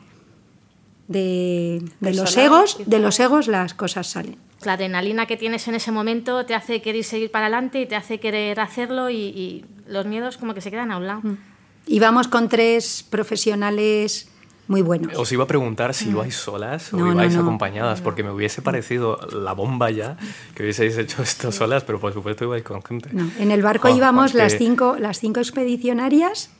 de, 1.06 1.80
los 2.00 2.36
egos, 2.36 2.76
de 2.84 2.98
los 2.98 3.20
egos 3.20 3.46
las 3.46 3.72
cosas 3.72 4.08
salen. 4.08 4.36
La 4.64 4.72
adrenalina 4.72 5.26
que 5.26 5.36
tienes 5.36 5.68
en 5.68 5.76
ese 5.76 5.92
momento 5.92 6.44
te 6.44 6.56
hace 6.56 6.82
querer 6.82 7.04
seguir 7.04 7.30
para 7.30 7.46
adelante 7.46 7.82
y 7.82 7.86
te 7.86 7.94
hace 7.94 8.18
querer 8.18 8.58
hacerlo 8.58 9.10
y, 9.10 9.14
y 9.14 9.64
los 9.86 10.06
miedos 10.06 10.38
como 10.38 10.54
que 10.54 10.60
se 10.60 10.72
quedan 10.72 10.90
a 10.90 10.96
un 10.96 11.06
lado. 11.06 11.20
Mm. 11.22 11.38
Y 11.86 12.00
vamos 12.00 12.26
con 12.26 12.48
tres 12.48 13.06
profesionales 13.08 14.28
muy 14.68 14.82
buenos. 14.82 15.16
Os 15.18 15.30
iba 15.32 15.44
a 15.44 15.46
preguntar 15.46 15.92
si 15.94 16.10
ibais 16.10 16.34
solas 16.34 16.92
o 16.94 16.98
ibais 16.98 17.34
acompañadas, 17.36 18.00
porque 18.00 18.22
me 18.22 18.30
hubiese 18.30 18.62
parecido 18.62 19.18
la 19.32 19.52
bomba 19.52 19.90
ya 19.90 20.16
que 20.54 20.62
hubieseis 20.62 20.96
hecho 20.96 21.22
esto 21.22 21.52
solas, 21.52 21.84
pero 21.84 21.98
por 21.98 22.12
supuesto 22.12 22.44
ibais 22.44 22.62
con 22.62 22.82
gente. 22.82 23.10
En 23.38 23.50
el 23.50 23.62
barco 23.62 23.88
íbamos 23.88 24.34
las, 24.34 24.56
cinco, 24.56 24.96
las 24.98 25.18
cinco 25.18 25.40
expedicionarias, 25.40 26.50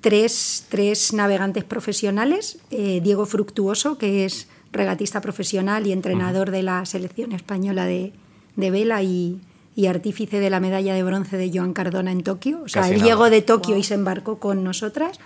tres, 0.00 0.66
tres 0.68 1.12
navegantes 1.12 1.64
profesionales, 1.64 2.58
eh, 2.70 3.00
Diego 3.02 3.26
Fructuoso, 3.26 3.96
que 3.96 4.24
es 4.24 4.48
regatista 4.72 5.20
profesional 5.20 5.86
y 5.86 5.92
entrenador 5.92 6.50
de 6.50 6.62
la 6.62 6.84
selección 6.86 7.32
española 7.32 7.84
de, 7.86 8.12
de 8.56 8.70
vela 8.70 9.02
y, 9.02 9.40
y, 9.76 9.86
artífice 9.86 10.40
de 10.40 10.50
la 10.50 10.60
medalla 10.60 10.94
de 10.94 11.02
bronce 11.02 11.36
de 11.36 11.50
Joan 11.52 11.74
Cardona 11.74 12.10
en 12.10 12.22
Tokio. 12.22 12.62
O 12.64 12.68
sea, 12.68 12.88
él 12.88 13.02
llegó 13.02 13.30
de 13.30 13.42
Tokio 13.42 13.76
y 13.76 13.84
se 13.84 13.94
embarcó 13.94 14.38
con 14.38 14.64
nosotras. 14.64 15.20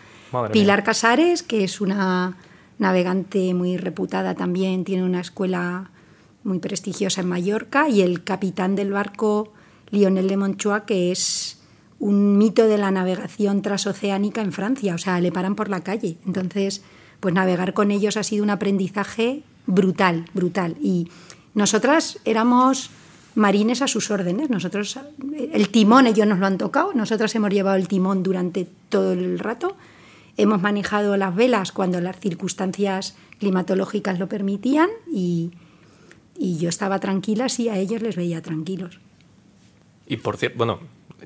Pilar 0.53 0.85
Casares, 0.85 1.43
que 1.43 1.65
es 1.65 1.81
una 1.81 2.37
navegante 2.79 3.55
muy 3.55 3.77
reputada 3.77 4.35
también, 4.35 4.85
tiene 4.85 5.05
una 5.05 5.21
escuela 5.21 5.91
muy 6.45 6.59
prestigiosa 6.59 7.23
en 7.23 7.29
Mallorca, 7.29 7.89
y 7.89 8.03
el 8.03 8.23
capitán 8.23 8.77
del 8.77 8.93
barco, 8.93 9.53
Lionel 9.91 10.29
de 10.29 10.37
Monchoa, 10.37 10.85
que 10.85 11.11
es 11.11 11.59
un 11.99 12.39
mito 12.39 12.67
de 12.67 12.79
la 12.79 12.91
navegación 12.91 13.63
transoceánica 13.63 14.43
en 14.43 14.53
Francia, 14.53 14.95
o 14.95 14.99
sea, 14.99 15.21
le 15.21 15.33
paran 15.33 15.55
por 15.55 15.69
la 15.69 15.81
calle. 15.81 16.19
Entonces, 16.27 16.83
pues 17.21 17.35
navegar 17.35 17.73
con 17.73 17.91
ellos 17.91 18.17
ha 18.17 18.23
sido 18.23 18.45
un 18.45 18.51
aprendizaje 18.51 19.43
brutal, 19.67 20.27
brutal. 20.35 20.77
Y 20.81 21.09
nosotras 21.55 22.19
éramos 22.25 22.91
marines 23.35 23.83
a 23.83 23.89
sus 23.89 24.11
órdenes. 24.11 24.51
Nosotros, 24.51 24.99
el 25.53 25.69
timón 25.71 26.07
ellos 26.07 26.27
nos 26.27 26.39
lo 26.39 26.47
han 26.47 26.59
tocado, 26.59 26.93
nosotras 26.95 27.35
hemos 27.35 27.51
llevado 27.51 27.77
el 27.77 27.89
timón 27.89 28.23
durante 28.23 28.69
todo 28.89 29.13
el 29.13 29.39
rato 29.39 29.77
Hemos 30.37 30.61
manejado 30.61 31.17
las 31.17 31.35
velas 31.35 31.73
cuando 31.73 32.01
las 32.01 32.19
circunstancias 32.19 33.17
climatológicas 33.39 34.19
lo 34.19 34.29
permitían 34.29 34.91
y, 35.11 35.53
yo 36.39 36.69
estaba 36.69 37.01
tranquila 37.01 37.49
si 37.49 37.69
a 37.71 37.79
ellos 37.79 38.03
les 38.03 38.17
veía 38.17 38.43
tranquilos. 38.43 39.01
Y 40.07 40.19
por 40.19 40.37
cierto, 40.37 40.59
bueno, 40.59 40.81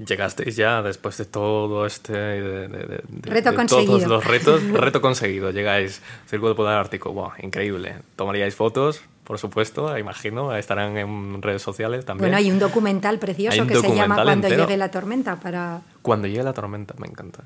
llegasteis 0.06 0.56
ya 0.56 0.82
después 0.82 1.16
de 1.18 1.24
todo 1.24 1.84
este 1.84 2.12
de, 2.12 3.02
reto 3.22 3.54
conseguido. 3.54 3.98
todos 3.98 4.08
los 4.08 4.24
retos 4.24 4.62
reto 4.72 5.00
conseguido. 5.00 5.50
Llegáis 5.50 6.00
Círculo 6.26 6.54
Polar 6.54 6.78
Ártico 6.78 7.12
wow 7.12 7.32
increíble. 7.42 7.96
Tomaríais 8.16 8.54
fotos 8.54 9.02
por 9.24 9.38
supuesto 9.38 9.96
imagino 9.96 10.56
estarán 10.56 10.96
en 10.96 11.40
redes 11.40 11.62
sociales 11.62 12.04
también. 12.04 12.30
Bueno 12.30 12.36
hay 12.36 12.50
un 12.50 12.58
documental 12.58 13.18
precioso 13.18 13.64
que 13.66 13.76
se 13.76 13.94
llama 13.94 14.22
cuando 14.22 14.48
llegue 14.48 14.76
la 14.76 14.90
tormenta 14.90 15.36
para 15.36 15.82
cuando 16.02 16.26
llegue 16.26 16.42
la 16.42 16.52
tormenta 16.52 16.94
me 16.98 17.06
encanta 17.06 17.44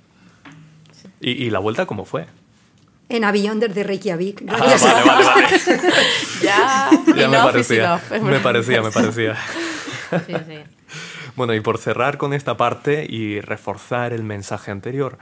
¿Y, 1.20 1.50
la 1.50 1.58
vuelta 1.58 1.86
cómo 1.86 2.04
fue? 2.04 2.26
En 3.08 3.24
avión 3.24 3.60
desde 3.60 3.82
Reykjavik. 3.82 4.44
Ah, 4.48 4.56
vale, 4.58 5.04
vale, 5.04 5.24
vale. 5.24 5.58
ya, 6.42 6.90
ya 7.16 7.28
me 7.28 7.38
parecía. 7.38 8.00
Me 8.22 8.40
parecía, 8.40 8.82
me 8.82 8.90
parecía. 8.90 9.36
sí, 10.26 10.34
sí. 10.46 10.58
Bueno, 11.36 11.52
y 11.52 11.60
por 11.60 11.78
cerrar 11.78 12.16
con 12.16 12.32
esta 12.32 12.56
parte 12.56 13.06
y 13.08 13.40
reforzar 13.40 14.12
el 14.12 14.22
mensaje 14.22 14.70
anterior 14.70 15.18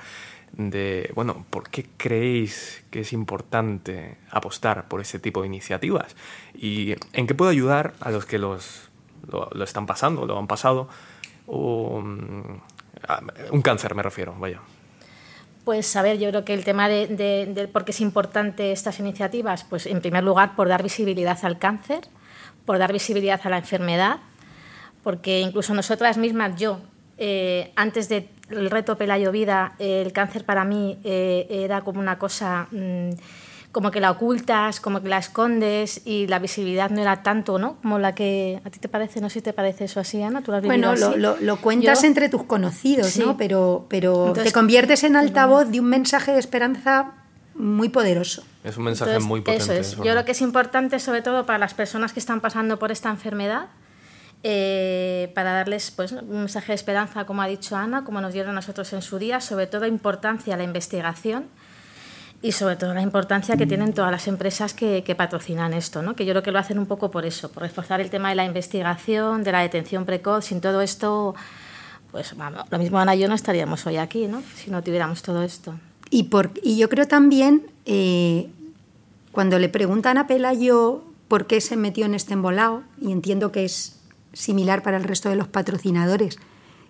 de, 0.52 1.10
bueno, 1.14 1.46
¿por 1.48 1.70
qué 1.70 1.86
creéis 1.96 2.84
que 2.90 3.00
es 3.00 3.14
importante 3.14 4.18
apostar 4.30 4.88
por 4.88 5.00
ese 5.00 5.18
tipo 5.18 5.40
de 5.40 5.46
iniciativas? 5.46 6.14
¿Y 6.54 6.96
en 7.14 7.26
qué 7.26 7.34
puede 7.34 7.52
ayudar 7.52 7.94
a 8.00 8.10
los 8.10 8.26
que 8.26 8.38
los, 8.38 8.90
lo, 9.26 9.48
lo 9.52 9.64
están 9.64 9.86
pasando, 9.86 10.26
lo 10.26 10.38
han 10.38 10.46
pasado? 10.46 10.88
O, 11.46 12.02
mm, 12.02 12.60
un 13.50 13.62
cáncer 13.62 13.94
me 13.94 14.02
refiero, 14.02 14.34
vaya. 14.38 14.60
Pues 15.64 15.94
a 15.94 16.02
ver, 16.02 16.18
yo 16.18 16.28
creo 16.30 16.44
que 16.44 16.54
el 16.54 16.64
tema 16.64 16.88
de, 16.88 17.68
por 17.72 17.84
qué 17.84 17.92
es 17.92 18.00
importante 18.00 18.72
estas 18.72 18.98
iniciativas, 18.98 19.64
pues 19.64 19.86
en 19.86 20.00
primer 20.00 20.24
lugar 20.24 20.56
por 20.56 20.68
dar 20.68 20.82
visibilidad 20.82 21.38
al 21.44 21.58
cáncer, 21.58 22.00
por 22.66 22.78
dar 22.78 22.92
visibilidad 22.92 23.40
a 23.44 23.48
la 23.48 23.58
enfermedad, 23.58 24.18
porque 25.04 25.40
incluso 25.40 25.72
nosotras 25.72 26.18
mismas, 26.18 26.56
yo, 26.56 26.80
eh, 27.16 27.72
antes 27.76 28.08
del 28.08 28.28
reto 28.70 28.98
Pelayo 28.98 29.30
Vida, 29.30 29.74
el 29.78 30.12
cáncer 30.12 30.44
para 30.44 30.64
mí 30.64 30.98
eh, 31.04 31.46
era 31.48 31.82
como 31.82 32.00
una 32.00 32.18
cosa... 32.18 32.66
Mm, 32.70 33.10
como 33.72 33.90
que 33.90 34.00
la 34.00 34.10
ocultas, 34.10 34.80
como 34.80 35.02
que 35.02 35.08
la 35.08 35.16
escondes 35.16 36.02
y 36.04 36.26
la 36.26 36.38
visibilidad 36.38 36.90
no 36.90 37.00
era 37.00 37.22
tanto, 37.22 37.58
¿no? 37.58 37.78
Como 37.80 37.98
la 37.98 38.14
que 38.14 38.60
a 38.64 38.70
ti 38.70 38.78
te 38.78 38.88
parece, 38.88 39.22
no 39.22 39.30
sé 39.30 39.34
si 39.34 39.40
te 39.40 39.54
parece 39.54 39.84
eso 39.84 39.98
así, 39.98 40.22
Ana, 40.22 40.42
tú 40.42 40.52
Bueno, 40.52 40.94
lo, 40.94 41.56
cuentas 41.56 42.04
entre 42.04 42.28
tus 42.28 42.44
conocidos, 42.44 43.16
¿no? 43.16 43.38
Pero, 43.38 43.86
pero 43.88 44.34
te 44.34 44.52
conviertes 44.52 45.04
en 45.04 45.16
altavoz 45.16 45.70
de 45.70 45.80
un 45.80 45.86
mensaje 45.86 46.32
de 46.32 46.38
esperanza 46.38 47.14
muy 47.54 47.88
poderoso. 47.88 48.44
Es 48.62 48.76
un 48.76 48.84
mensaje 48.84 49.18
muy 49.20 49.40
potente. 49.40 49.64
Eso 49.64 49.72
es. 49.72 49.96
Yo 49.96 50.02
creo 50.02 50.24
que 50.24 50.32
es 50.32 50.42
importante, 50.42 50.98
sobre 50.98 51.22
todo 51.22 51.46
para 51.46 51.58
las 51.58 51.72
personas 51.72 52.12
que 52.12 52.20
están 52.20 52.42
pasando 52.42 52.78
por 52.78 52.92
esta 52.92 53.08
enfermedad, 53.08 53.68
eh, 54.42 55.32
para 55.34 55.52
darles 55.52 55.90
pues, 55.90 56.12
un 56.12 56.40
mensaje 56.40 56.72
de 56.72 56.74
esperanza, 56.74 57.24
como 57.24 57.40
ha 57.40 57.46
dicho 57.46 57.76
Ana, 57.76 58.04
como 58.04 58.20
nos 58.20 58.34
dieron 58.34 58.50
a 58.52 58.54
nosotros 58.54 58.92
en 58.92 59.00
su 59.00 59.18
día, 59.18 59.40
sobre 59.40 59.66
todo 59.66 59.86
importancia 59.86 60.54
a 60.54 60.56
la 60.58 60.64
investigación 60.64 61.46
y 62.42 62.50
sobre 62.50 62.74
todo 62.74 62.92
la 62.92 63.02
importancia 63.02 63.56
que 63.56 63.66
tienen 63.66 63.92
todas 63.92 64.10
las 64.10 64.26
empresas 64.26 64.74
que, 64.74 65.14
patrocinan 65.16 65.72
esto, 65.72 66.02
¿no? 66.02 66.16
que 66.16 66.26
yo 66.26 66.32
creo 66.32 66.42
que 66.42 66.50
lo 66.50 66.58
hacen 66.58 66.78
un 66.78 66.86
poco 66.86 67.10
por 67.10 67.24
eso, 67.24 67.50
por 67.52 67.62
reforzar 67.62 68.00
el 68.00 68.10
tema 68.10 68.30
de 68.30 68.34
la 68.34 68.44
investigación, 68.44 69.44
de 69.44 69.52
la 69.52 69.60
detención 69.60 70.04
precoz. 70.04 70.46
Sin 70.46 70.60
todo 70.60 70.82
esto, 70.82 71.36
pues 72.10 72.34
lo 72.70 72.78
mismo 72.78 72.98
Ana 72.98 73.14
y 73.14 73.20
yo 73.20 73.28
no 73.28 73.34
estaríamos 73.34 73.86
hoy 73.86 73.96
aquí, 73.96 74.26
¿no? 74.26 74.42
si 74.56 74.72
no 74.72 74.82
tuviéramos 74.82 75.22
todo 75.22 75.44
esto. 75.44 75.78
Y, 76.10 76.24
por, 76.24 76.50
y 76.62 76.76
yo 76.76 76.88
creo 76.88 77.06
también, 77.06 77.70
eh, 77.86 78.50
cuando 79.30 79.60
le 79.60 79.68
preguntan 79.68 80.18
a 80.18 80.26
Pelayo 80.26 81.04
por 81.28 81.46
qué 81.46 81.60
se 81.60 81.76
metió 81.76 82.06
en 82.06 82.14
este 82.14 82.32
embolado, 82.34 82.82
y 83.00 83.12
entiendo 83.12 83.52
que 83.52 83.64
es 83.64 84.00
similar 84.32 84.82
para 84.82 84.96
el 84.96 85.04
resto 85.04 85.28
de 85.28 85.36
los 85.36 85.46
patrocinadores, 85.46 86.38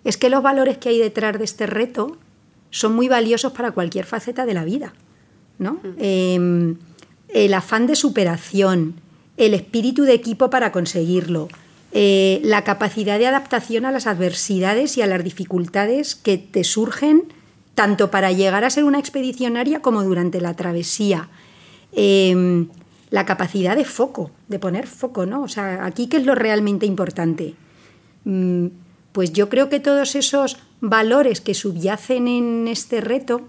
es 0.03 0.17
que 0.17 0.29
los 0.29 0.41
valores 0.41 0.79
que 0.79 0.89
hay 0.89 0.97
detrás 0.97 1.37
de 1.37 1.45
este 1.45 1.67
reto 1.67 2.17
son 2.71 2.95
muy 2.95 3.07
valiosos 3.07 3.53
para 3.53 3.71
cualquier 3.71 4.05
faceta 4.05 4.47
de 4.47 4.55
la 4.55 4.63
vida. 4.63 4.93
Em, 5.97 6.77
el 7.29 7.53
afán 7.53 7.87
de 7.87 7.95
superación, 7.95 8.95
el 9.37 9.53
espíritu 9.53 10.03
de 10.03 10.13
equipo 10.13 10.49
para 10.49 10.71
conseguirlo, 10.71 11.47
eh, 11.91 12.41
la 12.43 12.63
capacidad 12.63 13.19
de 13.19 13.27
adaptación 13.27 13.85
a 13.85 13.91
las 13.91 14.07
adversidades 14.07 14.97
y 14.97 15.01
a 15.01 15.07
las 15.07 15.23
dificultades 15.23 16.15
que 16.15 16.37
te 16.37 16.63
surgen 16.63 17.23
tanto 17.75 18.11
para 18.11 18.31
llegar 18.31 18.63
a 18.63 18.69
ser 18.69 18.83
una 18.83 18.99
expedicionaria 18.99 19.81
como 19.81 20.03
durante 20.03 20.41
la 20.41 20.55
travesía. 20.55 21.29
Em, 21.91 22.67
la 23.09 23.25
capacidad 23.25 23.75
de 23.75 23.85
foco, 23.85 24.31
de 24.47 24.57
poner 24.57 24.87
foco, 24.87 25.25
¿no? 25.27 25.43
O 25.43 25.47
sea, 25.47 25.85
aquí 25.85 26.07
qué 26.07 26.17
es 26.17 26.25
lo 26.25 26.33
realmente 26.33 26.87
importante. 26.87 27.53
Mm, 28.25 28.67
pues 29.11 29.33
yo 29.33 29.49
creo 29.49 29.69
que 29.69 29.79
todos 29.79 30.15
esos 30.15 30.57
valores 30.81 31.39
que 31.39 31.53
subyacen 31.53 32.27
en 32.27 32.67
este 32.67 33.01
reto 33.01 33.41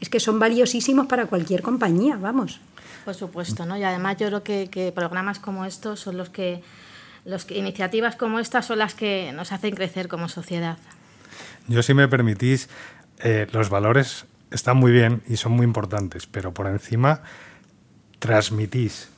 es 0.00 0.08
que 0.08 0.20
son 0.20 0.38
valiosísimos 0.38 1.06
para 1.06 1.26
cualquier 1.26 1.62
compañía, 1.62 2.16
vamos. 2.16 2.60
Por 3.04 3.14
supuesto, 3.14 3.66
¿no? 3.66 3.76
Y 3.76 3.82
además 3.82 4.16
yo 4.18 4.28
creo 4.28 4.42
que, 4.42 4.92
programas 4.94 5.38
como 5.38 5.64
estos 5.64 6.00
son 6.00 6.16
los 6.16 6.28
que, 6.28 6.62
los 7.24 7.44
que, 7.44 7.58
iniciativas 7.58 8.16
como 8.16 8.38
estas 8.38 8.66
son 8.66 8.78
las 8.78 8.94
que 8.94 9.32
nos 9.32 9.52
hacen 9.52 9.74
crecer 9.74 10.08
como 10.08 10.28
sociedad. 10.28 10.78
Yo, 11.66 11.82
si 11.82 11.94
me 11.94 12.08
permitís, 12.08 12.68
eh, 13.20 13.46
los 13.52 13.70
valores 13.70 14.26
están 14.50 14.76
muy 14.76 14.92
bien 14.92 15.22
y 15.28 15.36
son 15.36 15.52
muy 15.52 15.64
importantes, 15.64 16.26
pero 16.26 16.54
por 16.54 16.66
encima 16.66 17.22
transmitís 18.18 19.10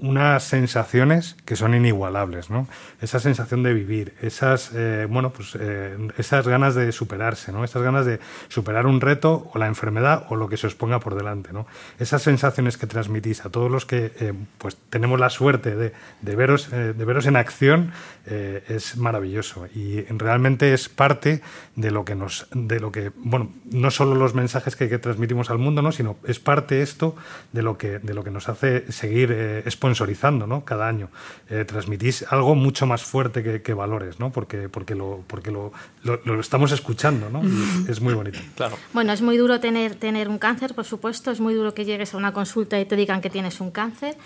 unas 0.00 0.42
sensaciones 0.44 1.36
que 1.44 1.56
son 1.56 1.74
inigualables, 1.74 2.50
¿no? 2.50 2.66
Esa 3.00 3.20
sensación 3.20 3.62
de 3.62 3.74
vivir, 3.74 4.14
esas, 4.22 4.72
eh, 4.74 5.06
bueno, 5.08 5.30
pues, 5.30 5.56
eh, 5.60 5.96
esas 6.16 6.48
ganas 6.48 6.74
de 6.74 6.90
superarse, 6.92 7.52
¿no? 7.52 7.64
Esas 7.64 7.82
ganas 7.82 8.06
de 8.06 8.18
superar 8.48 8.86
un 8.86 9.00
reto 9.00 9.50
o 9.52 9.58
la 9.58 9.66
enfermedad 9.66 10.24
o 10.28 10.36
lo 10.36 10.48
que 10.48 10.56
se 10.56 10.66
os 10.66 10.74
ponga 10.74 11.00
por 11.00 11.14
delante, 11.14 11.52
¿no? 11.52 11.66
Esas 11.98 12.22
sensaciones 12.22 12.78
que 12.78 12.86
transmitís 12.86 13.44
a 13.44 13.50
todos 13.50 13.70
los 13.70 13.84
que 13.84 14.12
eh, 14.20 14.32
pues 14.58 14.76
tenemos 14.88 15.20
la 15.20 15.30
suerte 15.30 15.76
de, 15.76 15.92
de 16.22 16.36
veros, 16.36 16.70
de 16.70 16.92
veros 16.92 17.26
en 17.26 17.36
acción 17.36 17.92
es 18.26 18.96
maravilloso 18.96 19.66
y 19.74 20.02
realmente 20.02 20.72
es 20.72 20.88
parte 20.88 21.40
de 21.74 21.90
lo 21.90 22.04
que 22.04 22.14
nos, 22.14 22.46
de 22.52 22.78
lo 22.78 22.92
que, 22.92 23.10
bueno, 23.16 23.52
no 23.64 23.90
solo 23.90 24.14
los 24.14 24.34
mensajes 24.34 24.76
que, 24.76 24.88
que 24.88 24.98
transmitimos 24.98 25.50
al 25.50 25.58
mundo, 25.58 25.82
¿no? 25.82 25.90
Sino 25.90 26.16
es 26.24 26.38
parte 26.38 26.82
esto 26.82 27.16
de 27.52 27.62
lo 27.62 27.76
que, 27.76 27.98
de 27.98 28.14
lo 28.14 28.22
que 28.22 28.30
nos 28.30 28.48
hace 28.48 28.90
seguir 28.92 29.32
exponiendo 29.64 29.89
sponsorizando 29.90 30.46
¿no? 30.46 30.64
cada 30.64 30.88
año. 30.88 31.08
Eh, 31.48 31.64
transmitís 31.64 32.24
algo 32.30 32.54
mucho 32.54 32.86
más 32.86 33.02
fuerte 33.02 33.62
que, 33.62 33.74
valores, 33.74 34.18
¿no? 34.18 34.30
porque, 34.30 34.68
porque, 34.68 34.94
lo, 34.94 35.24
porque 35.26 35.50
lo, 35.50 35.72
lo, 36.02 36.40
estamos 36.40 36.72
escuchando 36.72 37.28
¿no? 37.30 37.42
es, 37.88 38.00
muy 38.00 38.14
bonito. 38.14 38.38
Claro. 38.56 38.76
Bueno, 38.92 39.12
es 39.12 39.22
muy 39.22 39.36
duro 39.36 39.60
tener, 39.60 39.94
tener 39.94 40.28
un 40.28 40.38
cáncer, 40.38 40.74
por 40.74 40.84
supuesto, 40.84 41.30
es 41.30 41.40
muy 41.40 41.54
duro 41.54 41.74
que 41.74 41.84
llegues 41.84 42.14
a 42.14 42.16
una 42.16 42.32
consulta 42.32 42.78
y 42.80 42.84
te 42.84 42.96
digan 42.96 43.20
que 43.20 43.30
tienes 43.30 43.60
un 43.60 43.70
cáncer. 43.70 44.16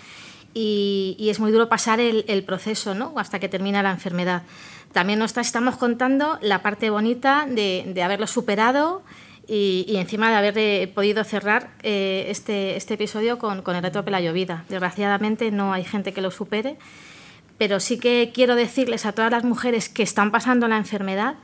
Y, 0.53 1.17
y, 1.19 1.29
es 1.29 1.39
muy 1.41 1.51
duro 1.51 1.67
pasar 1.67 1.99
el, 1.99 2.23
el, 2.29 2.45
proceso 2.45 2.95
¿no? 2.95 3.13
hasta 3.17 3.39
que 3.39 3.49
termina 3.49 3.83
la 3.83 3.91
enfermedad. 3.91 4.43
También 4.93 5.19
nos 5.19 5.35
estamos 5.35 5.75
contando 5.75 6.39
la 6.41 6.61
parte 6.61 6.89
bonita 6.89 7.45
de, 7.45 7.91
de 7.93 8.03
haberlo 8.03 8.25
superado 8.25 9.03
y, 9.47 9.95
encima 9.97 10.29
de 10.29 10.35
haber 10.35 10.57
eh, 10.57 10.91
podido 10.93 11.23
cerrar 11.23 11.71
eh, 11.83 12.25
este, 12.29 12.75
este, 12.75 12.95
episodio 12.95 13.37
con, 13.37 13.63
el 13.65 13.83
reto 13.83 14.03
de 14.03 14.11
la 14.11 14.21
llovida. 14.21 14.65
Desgraciadamente 14.69 15.51
no 15.51 15.73
hay 15.73 15.83
gente 15.83 16.13
que 16.13 16.21
lo 16.21 16.31
supere, 16.31 16.77
pero 17.57 17.79
sí 17.79 17.99
que 17.99 18.31
quiero 18.33 18.55
decirles 18.55 19.05
a 19.05 19.13
todas 19.13 19.31
las 19.31 19.43
mujeres 19.43 19.89
que 19.89 20.03
están 20.03 20.31
pasando 20.31 20.67
la 20.67 20.77
enfermedad 20.77 21.35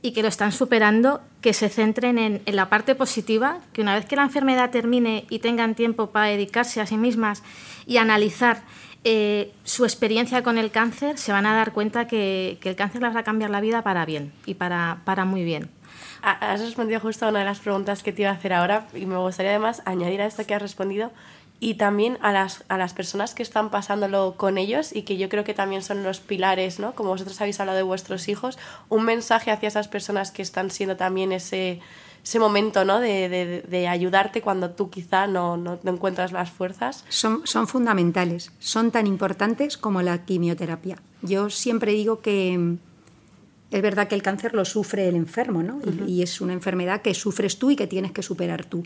y 0.00 0.12
que 0.12 0.22
lo 0.22 0.28
están 0.28 0.52
superando, 0.52 1.20
que 1.40 1.52
se 1.52 1.68
centren 1.68 2.18
en, 2.18 2.42
la 2.46 2.68
parte 2.68 2.94
positiva, 2.94 3.58
que 3.72 3.82
una 3.82 3.94
vez 3.94 4.06
que 4.06 4.14
la 4.14 4.22
enfermedad 4.22 4.70
termine 4.70 5.26
y 5.28 5.40
tengan 5.40 5.74
tiempo 5.74 6.10
para 6.10 6.26
dedicarse 6.26 6.80
a 6.80 6.86
sí 6.86 6.96
mismas 6.96 7.42
y 7.86 7.96
analizar 7.96 8.62
eh, 9.02 9.52
su 9.64 9.84
experiencia 9.84 10.42
con 10.42 10.56
el 10.58 10.70
cáncer, 10.70 11.18
se 11.18 11.32
van 11.32 11.46
a 11.46 11.54
dar 11.54 11.72
cuenta 11.72 12.06
que, 12.06 12.58
que 12.60 12.70
el 12.70 12.76
cáncer 12.76 13.02
les 13.02 13.14
va 13.14 13.20
a 13.20 13.24
cambiar 13.24 13.50
la 13.50 13.60
vida 13.60 13.82
para 13.82 14.04
bien 14.06 14.32
y 14.46 14.54
para, 14.54 15.02
para 15.04 15.24
muy 15.24 15.42
bien. 15.42 15.68
Has 16.22 16.60
respondido 16.60 17.00
justo 17.00 17.26
a 17.26 17.28
una 17.28 17.40
de 17.40 17.44
las 17.44 17.60
preguntas 17.60 18.02
que 18.02 18.12
te 18.12 18.22
iba 18.22 18.30
a 18.30 18.34
hacer 18.34 18.52
ahora 18.52 18.86
y 18.94 19.06
me 19.06 19.16
gustaría 19.16 19.50
además 19.52 19.82
añadir 19.84 20.20
a 20.22 20.26
esto 20.26 20.44
que 20.46 20.54
has 20.54 20.62
respondido 20.62 21.10
y 21.60 21.74
también 21.74 22.18
a 22.20 22.32
las, 22.32 22.64
a 22.68 22.78
las 22.78 22.94
personas 22.94 23.34
que 23.34 23.42
están 23.42 23.70
pasándolo 23.70 24.34
con 24.36 24.58
ellos 24.58 24.94
y 24.94 25.02
que 25.02 25.16
yo 25.16 25.28
creo 25.28 25.44
que 25.44 25.54
también 25.54 25.82
son 25.82 26.02
los 26.04 26.20
pilares, 26.20 26.78
¿no? 26.78 26.94
Como 26.94 27.10
vosotros 27.10 27.40
habéis 27.40 27.58
hablado 27.58 27.76
de 27.76 27.82
vuestros 27.82 28.28
hijos, 28.28 28.58
un 28.88 29.04
mensaje 29.04 29.50
hacia 29.50 29.68
esas 29.68 29.88
personas 29.88 30.30
que 30.30 30.42
están 30.42 30.70
siendo 30.70 30.96
también 30.96 31.32
ese, 31.32 31.80
ese 32.22 32.38
momento, 32.38 32.84
¿no? 32.84 33.00
De, 33.00 33.28
de, 33.28 33.62
de 33.62 33.88
ayudarte 33.88 34.40
cuando 34.40 34.70
tú 34.70 34.88
quizá 34.88 35.26
no, 35.26 35.56
no, 35.56 35.80
no, 35.82 35.92
encuentras 35.92 36.30
las 36.30 36.50
fuerzas. 36.50 37.04
Son, 37.08 37.44
son 37.44 37.66
fundamentales, 37.66 38.52
son 38.60 38.92
tan 38.92 39.08
importantes 39.08 39.76
como 39.76 40.00
la 40.02 40.24
quimioterapia. 40.24 40.98
Yo 41.22 41.50
siempre 41.50 41.92
digo 41.92 42.20
que 42.20 42.76
es 43.70 43.82
verdad 43.82 44.08
que 44.08 44.14
el 44.14 44.22
cáncer 44.22 44.54
lo 44.54 44.64
sufre 44.64 45.08
el 45.08 45.14
enfermo, 45.14 45.62
¿no? 45.62 45.80
Y 46.06 46.22
es 46.22 46.40
una 46.40 46.54
enfermedad 46.54 47.02
que 47.02 47.12
sufres 47.14 47.58
tú 47.58 47.70
y 47.70 47.76
que 47.76 47.86
tienes 47.86 48.12
que 48.12 48.22
superar 48.22 48.64
tú. 48.64 48.82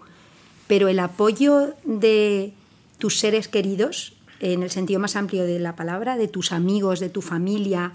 Pero 0.67 0.89
el 0.89 0.99
apoyo 0.99 1.75
de 1.85 2.53
tus 2.99 3.19
seres 3.19 3.47
queridos, 3.47 4.15
en 4.41 4.63
el 4.63 4.71
sentido 4.71 4.99
más 4.99 5.15
amplio 5.15 5.45
de 5.45 5.61
la 5.61 5.77
palabra, 5.77 6.17
de 6.17 6.27
tus 6.27 6.51
amigos, 6.51 6.99
de 6.99 7.11
tu 7.11 7.23
familia, 7.23 7.93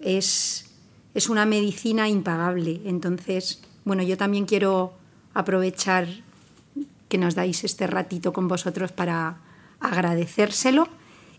es, 0.00 0.70
es 1.14 1.28
una 1.28 1.44
medicina 1.44 2.08
impagable. 2.08 2.80
Entonces, 2.84 3.60
bueno, 3.84 4.04
yo 4.04 4.16
también 4.16 4.46
quiero 4.46 4.94
aprovechar 5.34 6.06
que 7.08 7.18
nos 7.18 7.34
dais 7.34 7.64
este 7.64 7.88
ratito 7.88 8.32
con 8.32 8.46
vosotros 8.46 8.92
para 8.92 9.38
agradecérselo 9.80 10.88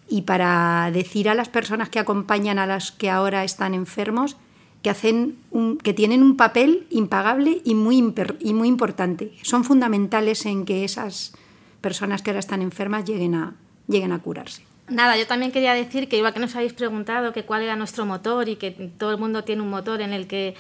y 0.10 0.24
para 0.24 0.90
decir 0.92 1.30
a 1.30 1.36
las 1.36 1.50
personas 1.50 1.90
que 1.90 2.00
acompañan 2.00 2.60
a 2.60 2.66
las 2.66 2.92
que 2.92 3.10
ahora 3.10 3.44
están 3.44 3.74
enfermos 3.74 4.38
que, 4.82 4.90
hacen 4.90 5.38
que 5.84 5.94
tienen 5.94 6.24
un 6.24 6.38
papel 6.38 6.88
impagable 6.90 7.62
y 7.64 7.76
muy, 7.76 8.14
y 8.40 8.54
muy 8.54 8.68
importante. 8.68 9.32
Son 9.44 9.64
fundamentales 9.64 10.46
en 10.46 10.66
que 10.66 10.84
esas 10.84 11.34
personas 11.82 12.22
que 12.22 12.32
ahora 12.32 12.40
están 12.40 12.62
enfermas 12.62 13.06
lleguen 13.06 13.36
a, 13.36 13.56
lleguen 13.88 14.12
a 14.12 14.20
curarse. 14.20 14.64
Nada, 14.90 15.16
yo 15.18 15.26
también 15.26 15.52
quería 15.52 15.74
decir 15.74 16.10
que 16.10 16.18
igual 16.18 16.34
que 16.34 16.40
nos 16.40 16.56
habéis 16.56 16.74
preguntado 16.74 17.32
que 17.32 17.46
cuál 17.46 17.62
era 17.62 17.76
nuestro 17.76 18.06
motor 18.06 18.50
y 18.50 18.58
que 18.58 18.72
todo 18.72 19.12
el 19.12 19.18
mundo 19.18 19.44
tiene 19.44 19.62
un 19.62 19.70
motor 19.70 20.02
en 20.02 20.12
el 20.12 20.28
que 20.28 20.56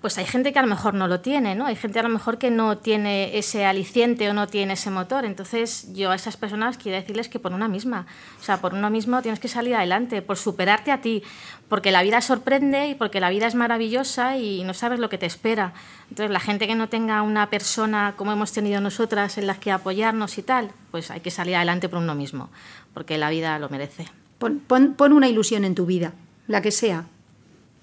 pues 0.00 0.16
hay 0.18 0.24
gente 0.24 0.52
que 0.52 0.58
a 0.58 0.62
lo 0.62 0.68
mejor 0.68 0.94
no 0.94 1.06
lo 1.06 1.20
tiene, 1.20 1.54
¿no? 1.54 1.66
Hay 1.66 1.76
gente 1.76 1.98
a 1.98 2.02
lo 2.02 2.08
mejor 2.08 2.38
que 2.38 2.50
no 2.50 2.78
tiene 2.78 3.36
ese 3.36 3.66
aliciente 3.66 4.28
o 4.30 4.34
no 4.34 4.46
tiene 4.46 4.72
ese 4.72 4.90
motor. 4.90 5.24
Entonces, 5.24 5.92
yo 5.92 6.10
a 6.10 6.14
esas 6.14 6.36
personas 6.36 6.78
quiero 6.78 6.98
decirles 6.98 7.28
que 7.28 7.38
por 7.38 7.52
una 7.52 7.68
misma, 7.68 8.06
o 8.40 8.42
sea, 8.42 8.60
por 8.60 8.74
uno 8.74 8.90
mismo 8.90 9.20
tienes 9.22 9.38
que 9.38 9.48
salir 9.48 9.74
adelante, 9.74 10.22
por 10.22 10.38
superarte 10.38 10.92
a 10.92 11.00
ti, 11.00 11.22
porque 11.68 11.90
la 11.90 12.02
vida 12.02 12.20
sorprende 12.20 12.88
y 12.88 12.94
porque 12.94 13.20
la 13.20 13.28
vida 13.28 13.46
es 13.46 13.54
maravillosa 13.54 14.38
y 14.38 14.64
no 14.64 14.72
sabes 14.72 14.98
lo 14.98 15.08
que 15.08 15.18
te 15.18 15.26
espera. 15.26 15.74
Entonces, 16.08 16.30
la 16.30 16.40
gente 16.40 16.66
que 16.66 16.74
no 16.74 16.88
tenga 16.88 17.22
una 17.22 17.50
persona 17.50 18.14
como 18.16 18.32
hemos 18.32 18.52
tenido 18.52 18.80
nosotras 18.80 19.36
en 19.36 19.46
las 19.46 19.58
que 19.58 19.72
apoyarnos 19.72 20.38
y 20.38 20.42
tal, 20.42 20.70
pues 20.90 21.10
hay 21.10 21.20
que 21.20 21.30
salir 21.30 21.56
adelante 21.56 21.88
por 21.88 21.98
uno 21.98 22.14
mismo, 22.14 22.48
porque 22.94 23.18
la 23.18 23.30
vida 23.30 23.58
lo 23.58 23.68
merece. 23.68 24.06
Pon, 24.38 24.60
pon 24.60 25.12
una 25.12 25.28
ilusión 25.28 25.64
en 25.64 25.74
tu 25.74 25.86
vida, 25.86 26.12
la 26.46 26.62
que 26.62 26.70
sea, 26.70 27.06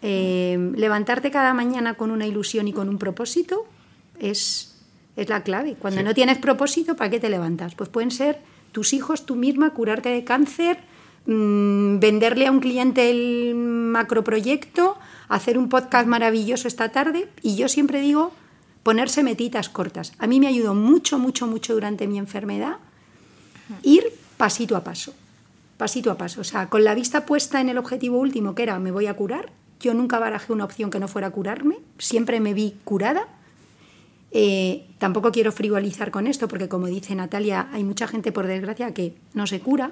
eh, 0.05 0.71
levantarte 0.75 1.31
cada 1.31 1.53
mañana 1.53 1.95
con 1.95 2.11
una 2.11 2.27
ilusión 2.27 2.67
y 2.67 2.73
con 2.73 2.89
un 2.89 2.97
propósito 2.97 3.65
es, 4.19 4.75
es 5.15 5.29
la 5.29 5.43
clave. 5.43 5.75
Cuando 5.79 6.03
no 6.03 6.13
tienes 6.13 6.37
propósito, 6.39 6.97
¿para 6.97 7.09
qué 7.09 7.21
te 7.21 7.29
levantas? 7.29 7.73
Pues 7.73 7.89
pueden 7.89 8.11
ser 8.11 8.39
tus 8.73 8.91
hijos, 8.91 9.25
tú 9.25 9.35
misma, 9.35 9.69
curarte 9.69 10.09
de 10.09 10.25
cáncer, 10.25 10.79
mmm, 11.25 11.99
venderle 11.99 12.47
a 12.47 12.51
un 12.51 12.59
cliente 12.59 13.09
el 13.09 13.55
macroproyecto, 13.55 14.97
hacer 15.29 15.57
un 15.57 15.69
podcast 15.69 16.05
maravilloso 16.05 16.67
esta 16.67 16.89
tarde. 16.89 17.29
Y 17.41 17.55
yo 17.55 17.69
siempre 17.69 18.01
digo 18.01 18.33
ponerse 18.83 19.23
metitas 19.23 19.69
cortas. 19.69 20.11
A 20.17 20.27
mí 20.27 20.41
me 20.41 20.47
ayudó 20.47 20.75
mucho, 20.75 21.17
mucho, 21.17 21.47
mucho 21.47 21.73
durante 21.73 22.07
mi 22.07 22.17
enfermedad 22.17 22.75
ir 23.83 24.03
pasito 24.35 24.75
a 24.75 24.83
paso. 24.83 25.13
Pasito 25.77 26.11
a 26.11 26.17
paso. 26.17 26.41
O 26.41 26.43
sea, 26.43 26.67
con 26.67 26.83
la 26.83 26.93
vista 26.93 27.25
puesta 27.25 27.61
en 27.61 27.69
el 27.69 27.77
objetivo 27.77 28.19
último, 28.19 28.53
que 28.53 28.63
era 28.63 28.77
me 28.79 28.91
voy 28.91 29.07
a 29.07 29.13
curar, 29.13 29.62
yo 29.83 29.93
nunca 29.93 30.17
barajé 30.17 30.53
una 30.53 30.63
opción 30.63 30.89
que 30.89 30.99
no 30.99 31.09
fuera 31.09 31.29
curarme, 31.29 31.75
siempre 31.97 32.39
me 32.39 32.53
vi 32.53 32.75
curada. 32.85 33.27
Eh, 34.31 34.87
tampoco 34.97 35.31
quiero 35.31 35.51
frivolizar 35.51 36.09
con 36.09 36.25
esto, 36.25 36.47
porque 36.47 36.69
como 36.69 36.87
dice 36.87 37.13
Natalia, 37.13 37.67
hay 37.73 37.83
mucha 37.83 38.07
gente, 38.07 38.31
por 38.31 38.47
desgracia, 38.47 38.93
que 38.93 39.13
no 39.33 39.45
se 39.45 39.59
cura, 39.59 39.91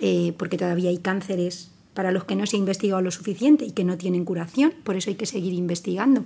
eh, 0.00 0.34
porque 0.36 0.58
todavía 0.58 0.90
hay 0.90 0.98
cánceres 0.98 1.70
para 1.94 2.12
los 2.12 2.24
que 2.24 2.36
no 2.36 2.44
se 2.44 2.56
ha 2.56 2.58
investigado 2.58 3.00
lo 3.00 3.10
suficiente 3.10 3.64
y 3.64 3.70
que 3.70 3.84
no 3.84 3.96
tienen 3.96 4.26
curación, 4.26 4.74
por 4.84 4.96
eso 4.96 5.08
hay 5.08 5.16
que 5.16 5.24
seguir 5.24 5.54
investigando. 5.54 6.24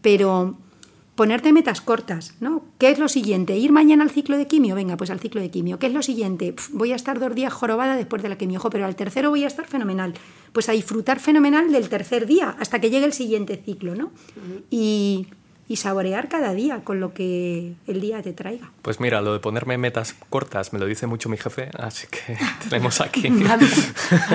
Pero 0.00 0.56
ponerte 1.14 1.52
metas 1.52 1.82
cortas, 1.82 2.34
¿no? 2.40 2.64
¿Qué 2.78 2.90
es 2.90 2.98
lo 2.98 3.06
siguiente? 3.06 3.58
¿Ir 3.58 3.70
mañana 3.70 4.02
al 4.02 4.10
ciclo 4.10 4.38
de 4.38 4.46
quimio? 4.46 4.74
Venga, 4.74 4.96
pues 4.96 5.10
al 5.10 5.20
ciclo 5.20 5.42
de 5.42 5.50
quimio. 5.50 5.78
¿Qué 5.78 5.88
es 5.88 5.92
lo 5.92 6.02
siguiente? 6.02 6.54
voy 6.72 6.92
a 6.92 6.96
estar 6.96 7.20
dos 7.20 7.34
días 7.34 7.52
jorobada 7.52 7.96
después 7.96 8.22
de 8.22 8.30
la 8.30 8.38
quimio, 8.38 8.62
pero 8.70 8.86
al 8.86 8.96
tercero 8.96 9.28
voy 9.28 9.44
a 9.44 9.46
estar 9.46 9.66
fenomenal. 9.66 10.14
Pues 10.52 10.68
a 10.68 10.72
disfrutar 10.72 11.20
fenomenal 11.20 11.70
del 11.70 11.88
tercer 11.88 12.26
día 12.26 12.56
hasta 12.58 12.80
que 12.80 12.90
llegue 12.90 13.06
el 13.06 13.12
siguiente 13.12 13.60
ciclo, 13.64 13.94
¿no? 13.94 14.12
Y 14.70 15.28
y 15.70 15.76
saborear 15.76 16.28
cada 16.28 16.52
día 16.52 16.82
con 16.82 16.98
lo 16.98 17.14
que 17.14 17.74
el 17.86 18.00
día 18.00 18.20
te 18.22 18.32
traiga. 18.32 18.72
Pues 18.82 18.98
mira, 18.98 19.20
lo 19.20 19.34
de 19.34 19.38
ponerme 19.38 19.78
metas 19.78 20.16
cortas 20.28 20.72
me 20.72 20.80
lo 20.80 20.86
dice 20.86 21.06
mucho 21.06 21.28
mi 21.28 21.36
jefe, 21.36 21.70
así 21.78 22.08
que 22.08 22.36
tenemos 22.68 23.00
aquí. 23.00 23.28
a, 23.28 23.56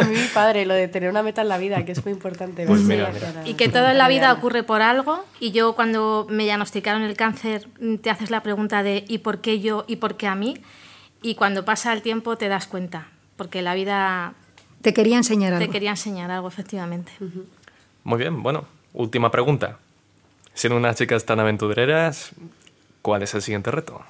mí, 0.05 0.15
padre, 0.33 0.65
lo 0.65 0.73
de 0.73 0.87
tener 0.87 1.09
una 1.09 1.23
meta 1.23 1.41
en 1.41 1.49
la 1.49 1.57
vida, 1.57 1.83
que 1.83 1.91
es 1.91 2.05
muy 2.05 2.13
importante. 2.13 2.65
Pues 2.65 2.79
mira, 2.83 3.11
Y 3.43 3.55
que 3.55 3.67
todo 3.67 3.89
en 3.89 3.97
la 3.97 4.07
vida 4.07 4.31
ocurre 4.31 4.63
por 4.63 4.81
algo. 4.81 5.25
Y 5.41 5.51
yo 5.51 5.75
cuando 5.75 6.25
me 6.29 6.45
diagnosticaron 6.45 7.01
el 7.01 7.17
cáncer 7.17 7.67
te 8.01 8.09
haces 8.09 8.29
la 8.29 8.41
pregunta 8.41 8.81
de 8.81 9.03
¿y 9.05 9.17
por 9.17 9.41
qué 9.41 9.59
yo 9.59 9.83
y 9.89 9.97
por 9.97 10.15
qué 10.15 10.27
a 10.27 10.35
mí? 10.35 10.61
Y 11.21 11.35
cuando 11.35 11.65
pasa 11.65 11.91
el 11.91 12.01
tiempo 12.01 12.37
te 12.37 12.47
das 12.47 12.65
cuenta, 12.65 13.09
porque 13.35 13.61
la 13.61 13.75
vida... 13.75 14.35
Te 14.85 14.93
quería 14.93 15.17
enseñar 15.17 15.51
algo. 15.51 15.65
Te 15.65 15.71
quería 15.71 15.89
enseñar 15.89 16.29
algo, 16.29 16.47
efectivamente. 16.47 17.11
Muy 18.03 18.19
bien, 18.19 18.43
bueno, 18.43 18.65
última 18.93 19.31
pregunta. 19.31 19.79
Siendo 20.53 20.77
unas 20.77 20.95
chicas 20.95 21.25
tan 21.25 21.39
aventureras, 21.39 22.33
¿cuál 23.01 23.23
es 23.23 23.33
el 23.33 23.41
siguiente 23.41 23.71
reto? 23.71 24.03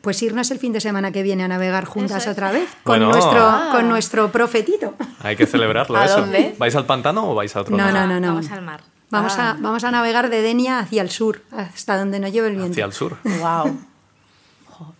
Pues 0.00 0.20
irnos 0.24 0.50
el 0.50 0.58
fin 0.58 0.72
de 0.72 0.80
semana 0.80 1.12
que 1.12 1.22
viene 1.22 1.44
a 1.44 1.48
navegar 1.48 1.84
juntas 1.84 2.26
otra 2.26 2.50
vez 2.50 2.68
con, 2.82 2.98
nuestro, 2.98 3.46
ah. 3.46 3.68
con 3.70 3.88
nuestro 3.88 4.32
profetito. 4.32 4.94
Hay 5.20 5.36
que 5.36 5.46
celebrarlo. 5.46 5.96
¿A 5.96 6.06
eso. 6.06 6.22
dónde? 6.22 6.56
¿Vais 6.58 6.74
al 6.74 6.84
pantano 6.84 7.30
o 7.30 7.36
vais 7.36 7.54
a 7.54 7.60
otro 7.60 7.76
no, 7.76 7.84
lado? 7.84 8.08
No, 8.08 8.14
no, 8.14 8.18
no. 8.18 8.26
Vamos 8.34 8.50
al 8.50 8.62
mar. 8.62 8.80
Vamos, 9.10 9.38
a, 9.38 9.52
ah. 9.52 9.56
vamos 9.60 9.84
a 9.84 9.92
navegar 9.92 10.30
de 10.30 10.42
Denia 10.42 10.80
hacia 10.80 11.02
el 11.02 11.10
sur, 11.10 11.42
hasta 11.52 11.96
donde 11.96 12.18
nos 12.18 12.32
lleve 12.32 12.48
el 12.48 12.56
viento. 12.56 12.72
Hacia 12.72 12.86
el 12.86 12.92
sur. 12.92 13.18
Wow. 13.22 13.78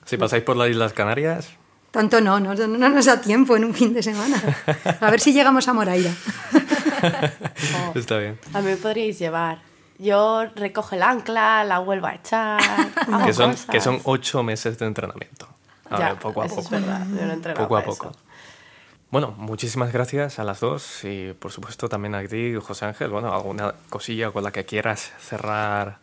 Si 0.04 0.16
pasáis 0.16 0.42
por 0.42 0.57
las 0.57 0.70
Islas 0.70 0.92
Canarias, 0.92 1.50
Tanto 1.90 2.20
no, 2.20 2.38
no, 2.38 2.55
no 2.55 2.88
nos 2.90 3.07
da 3.07 3.20
tiempo 3.20 3.57
en 3.57 3.64
un 3.64 3.74
fin 3.74 3.94
de 3.94 4.03
semana. 4.03 4.37
A 5.01 5.11
ver 5.11 5.20
si 5.20 5.33
llegamos 5.33 5.66
a 5.68 5.72
Moraira. 5.72 6.11
Está 7.94 8.18
bien. 8.18 8.38
A 8.53 8.61
mí 8.61 8.66
me 8.66 8.77
podríais 8.77 9.18
llevar. 9.18 9.61
Yo 9.98 10.44
recojo 10.55 10.94
el 10.94 11.03
ancla, 11.03 11.64
la 11.64 11.79
vuelvo 11.81 12.07
a 12.07 12.14
echar. 12.14 12.61
Que 13.24 13.33
son, 13.33 13.51
cosas. 13.53 13.66
que 13.66 13.81
son 13.81 14.01
ocho 14.05 14.42
meses 14.42 14.79
de 14.79 14.87
entrenamiento. 14.87 15.48
A 15.90 15.98
Ya, 15.98 16.09
ver, 16.11 16.18
poco 16.18 16.42
a 16.42 16.46
eso 16.46 16.57
poco. 16.57 16.66
Es 16.77 16.83
verdad, 16.83 17.07
yo 17.09 17.27
no 17.27 17.55
Poco 17.55 17.77
a 17.77 17.83
poco. 17.83 18.11
eso. 18.11 18.18
Bueno, 19.11 19.35
muchísimas 19.38 19.90
gracias 19.92 20.38
a 20.38 20.44
las 20.44 20.61
dos 20.61 21.03
y 21.05 21.33
por 21.33 21.51
supuesto 21.51 21.88
también 21.88 22.14
a 22.14 22.22
ti, 22.29 22.55
José 22.62 22.85
Ángel. 22.85 23.09
Bueno, 23.11 23.33
alguna 23.33 23.74
cosilla 23.88 24.31
con 24.31 24.44
la 24.44 24.53
que 24.53 24.66
quieras 24.66 25.12
cerrar 25.18 25.98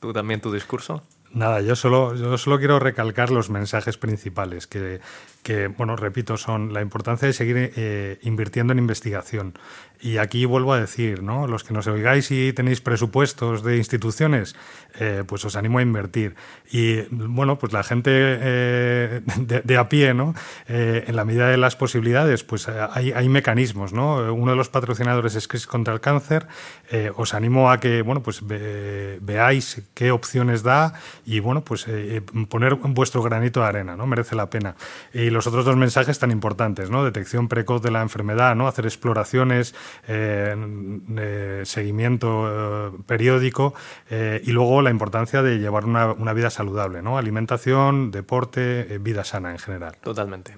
tú 0.00 0.12
también 0.12 0.40
tu 0.40 0.52
discurso. 0.52 1.02
Nada, 1.32 1.60
yo 1.60 1.76
solo, 1.76 2.14
yo 2.14 2.38
solo 2.38 2.58
quiero 2.58 2.78
recalcar 2.78 3.30
los 3.30 3.50
mensajes 3.50 3.98
principales, 3.98 4.66
que, 4.66 5.00
que, 5.48 5.68
bueno, 5.68 5.96
repito, 5.96 6.36
son 6.36 6.74
la 6.74 6.82
importancia 6.82 7.26
de 7.26 7.32
seguir 7.32 7.72
eh, 7.74 8.18
invirtiendo 8.20 8.74
en 8.74 8.78
investigación. 8.78 9.54
Y 10.00 10.18
aquí 10.18 10.44
vuelvo 10.44 10.72
a 10.74 10.80
decir, 10.80 11.22
¿no? 11.22 11.48
Los 11.48 11.64
que 11.64 11.74
nos 11.74 11.86
oigáis 11.88 12.30
y 12.30 12.52
tenéis 12.52 12.80
presupuestos 12.80 13.64
de 13.64 13.78
instituciones, 13.78 14.54
eh, 15.00 15.24
pues 15.26 15.44
os 15.44 15.56
animo 15.56 15.78
a 15.78 15.82
invertir. 15.82 16.36
Y 16.70 17.02
bueno, 17.10 17.58
pues 17.58 17.72
la 17.72 17.82
gente 17.82 18.10
eh, 18.12 19.22
de, 19.38 19.60
de, 19.62 19.76
a 19.76 19.88
pie, 19.88 20.14
¿no? 20.14 20.34
Eh, 20.68 21.04
en 21.08 21.16
la 21.16 21.24
medida 21.24 21.48
de 21.48 21.56
las 21.56 21.74
posibilidades, 21.74 22.44
pues 22.44 22.68
eh, 22.68 22.72
hay, 22.92 23.10
hay, 23.10 23.28
mecanismos, 23.28 23.92
¿no? 23.92 24.32
Uno 24.32 24.52
de 24.52 24.56
los 24.56 24.68
patrocinadores 24.68 25.34
es 25.34 25.48
CRIS 25.48 25.66
contra 25.66 25.94
el 25.94 26.00
cáncer. 26.00 26.46
Eh, 26.92 27.10
os 27.16 27.34
animo 27.34 27.70
a 27.70 27.80
que, 27.80 28.02
bueno, 28.02 28.22
pues 28.22 28.46
ve, 28.46 29.18
veáis 29.20 29.82
qué 29.94 30.12
opciones 30.12 30.62
da 30.62 30.92
y, 31.26 31.40
bueno, 31.40 31.64
pues 31.64 31.86
poner 32.48 32.76
vuestro 32.76 33.22
granito 33.22 33.60
de 33.60 33.66
arena, 33.66 33.96
¿no? 33.96 34.06
Merece 34.06 34.36
la 34.36 34.48
pena. 34.48 34.76
Y 35.12 35.30
los 35.38 35.46
otros 35.46 35.64
dos 35.64 35.76
mensajes 35.76 36.18
tan 36.18 36.30
importantes, 36.30 36.90
¿no? 36.90 37.04
Detección 37.04 37.48
precoz 37.48 37.80
de 37.80 37.90
la 37.90 38.02
enfermedad. 38.02 38.58
Hacer 38.66 38.86
exploraciones, 38.86 39.74
eh, 40.08 40.54
eh, 41.16 41.62
seguimiento 41.64 42.92
periódico 43.06 43.74
y 44.10 44.50
luego 44.50 44.82
la 44.82 44.90
importancia 44.90 45.42
de 45.42 45.58
llevar 45.58 45.84
una, 45.84 46.12
una 46.12 46.32
vida 46.32 46.50
saludable, 46.50 47.02
¿no? 47.02 47.18
Alimentación, 47.18 48.10
deporte, 48.10 48.98
vida 49.00 49.24
sana 49.24 49.52
en 49.52 49.58
general. 49.58 49.96
Totalmente. 50.02 50.56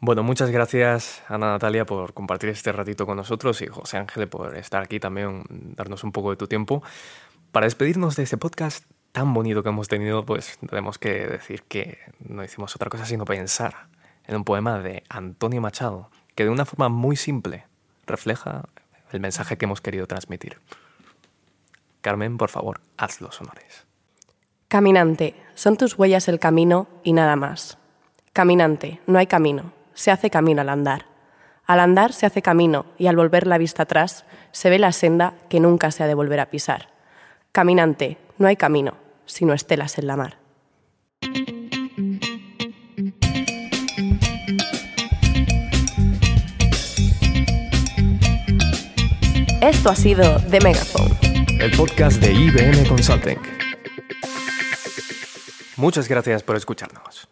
Bueno, 0.00 0.22
muchas 0.22 0.50
gracias 0.50 1.22
Ana 1.28 1.50
Natalia 1.50 1.84
por 1.84 2.14
compartir 2.14 2.50
este 2.50 2.70
ratito 2.70 3.04
con 3.04 3.16
nosotros 3.16 3.60
y 3.62 3.66
José 3.66 3.96
Ángel 3.96 4.28
por 4.28 4.56
estar 4.56 4.82
aquí 4.82 5.00
también, 5.00 5.42
darnos 5.48 6.04
un 6.04 6.12
poco 6.12 6.30
de 6.30 6.36
tu 6.36 6.46
tiempo. 6.46 6.82
Para 7.50 7.66
despedirnos 7.66 8.14
de 8.14 8.22
este 8.22 8.36
podcast 8.36 8.84
tan 9.18 9.34
bonito 9.34 9.64
que 9.64 9.70
hemos 9.70 9.88
tenido, 9.88 10.24
pues 10.24 10.60
tenemos 10.70 10.96
que 10.96 11.26
decir 11.26 11.64
que 11.64 11.98
no 12.20 12.44
hicimos 12.44 12.76
otra 12.76 12.88
cosa 12.88 13.04
sino 13.04 13.24
pensar 13.24 13.88
en 14.28 14.36
un 14.36 14.44
poema 14.44 14.78
de 14.78 15.02
Antonio 15.08 15.60
Machado, 15.60 16.08
que 16.36 16.44
de 16.44 16.50
una 16.50 16.64
forma 16.64 16.88
muy 16.88 17.16
simple 17.16 17.64
refleja 18.06 18.68
el 19.10 19.18
mensaje 19.18 19.58
que 19.58 19.64
hemos 19.64 19.80
querido 19.80 20.06
transmitir. 20.06 20.60
Carmen, 22.00 22.38
por 22.38 22.48
favor, 22.48 22.80
haz 22.96 23.20
los 23.20 23.40
honores. 23.40 23.86
Caminante, 24.68 25.34
son 25.56 25.76
tus 25.76 25.98
huellas 25.98 26.28
el 26.28 26.38
camino 26.38 26.86
y 27.02 27.12
nada 27.12 27.34
más. 27.34 27.76
Caminante, 28.32 29.00
no 29.08 29.18
hay 29.18 29.26
camino, 29.26 29.72
se 29.94 30.12
hace 30.12 30.30
camino 30.30 30.60
al 30.60 30.68
andar. 30.68 31.06
Al 31.66 31.80
andar 31.80 32.12
se 32.12 32.26
hace 32.26 32.40
camino 32.40 32.86
y 32.98 33.08
al 33.08 33.16
volver 33.16 33.48
la 33.48 33.58
vista 33.58 33.82
atrás 33.82 34.24
se 34.52 34.70
ve 34.70 34.78
la 34.78 34.92
senda 34.92 35.34
que 35.48 35.58
nunca 35.58 35.90
se 35.90 36.04
ha 36.04 36.06
de 36.06 36.14
volver 36.14 36.38
a 36.38 36.50
pisar. 36.50 36.90
Caminante, 37.50 38.16
no 38.38 38.46
hay 38.46 38.54
camino, 38.54 38.94
sino 39.28 39.54
estelas 39.54 39.98
en 39.98 40.08
la 40.08 40.16
mar. 40.16 40.38
Esto 49.60 49.90
ha 49.90 49.96
sido 49.96 50.40
The 50.50 50.60
Megaphone, 50.60 51.14
el 51.60 51.70
podcast 51.76 52.20
de 52.20 52.32
IBM 52.32 52.88
Consulting. 52.88 53.38
Muchas 55.76 56.08
gracias 56.08 56.42
por 56.42 56.56
escucharnos. 56.56 57.27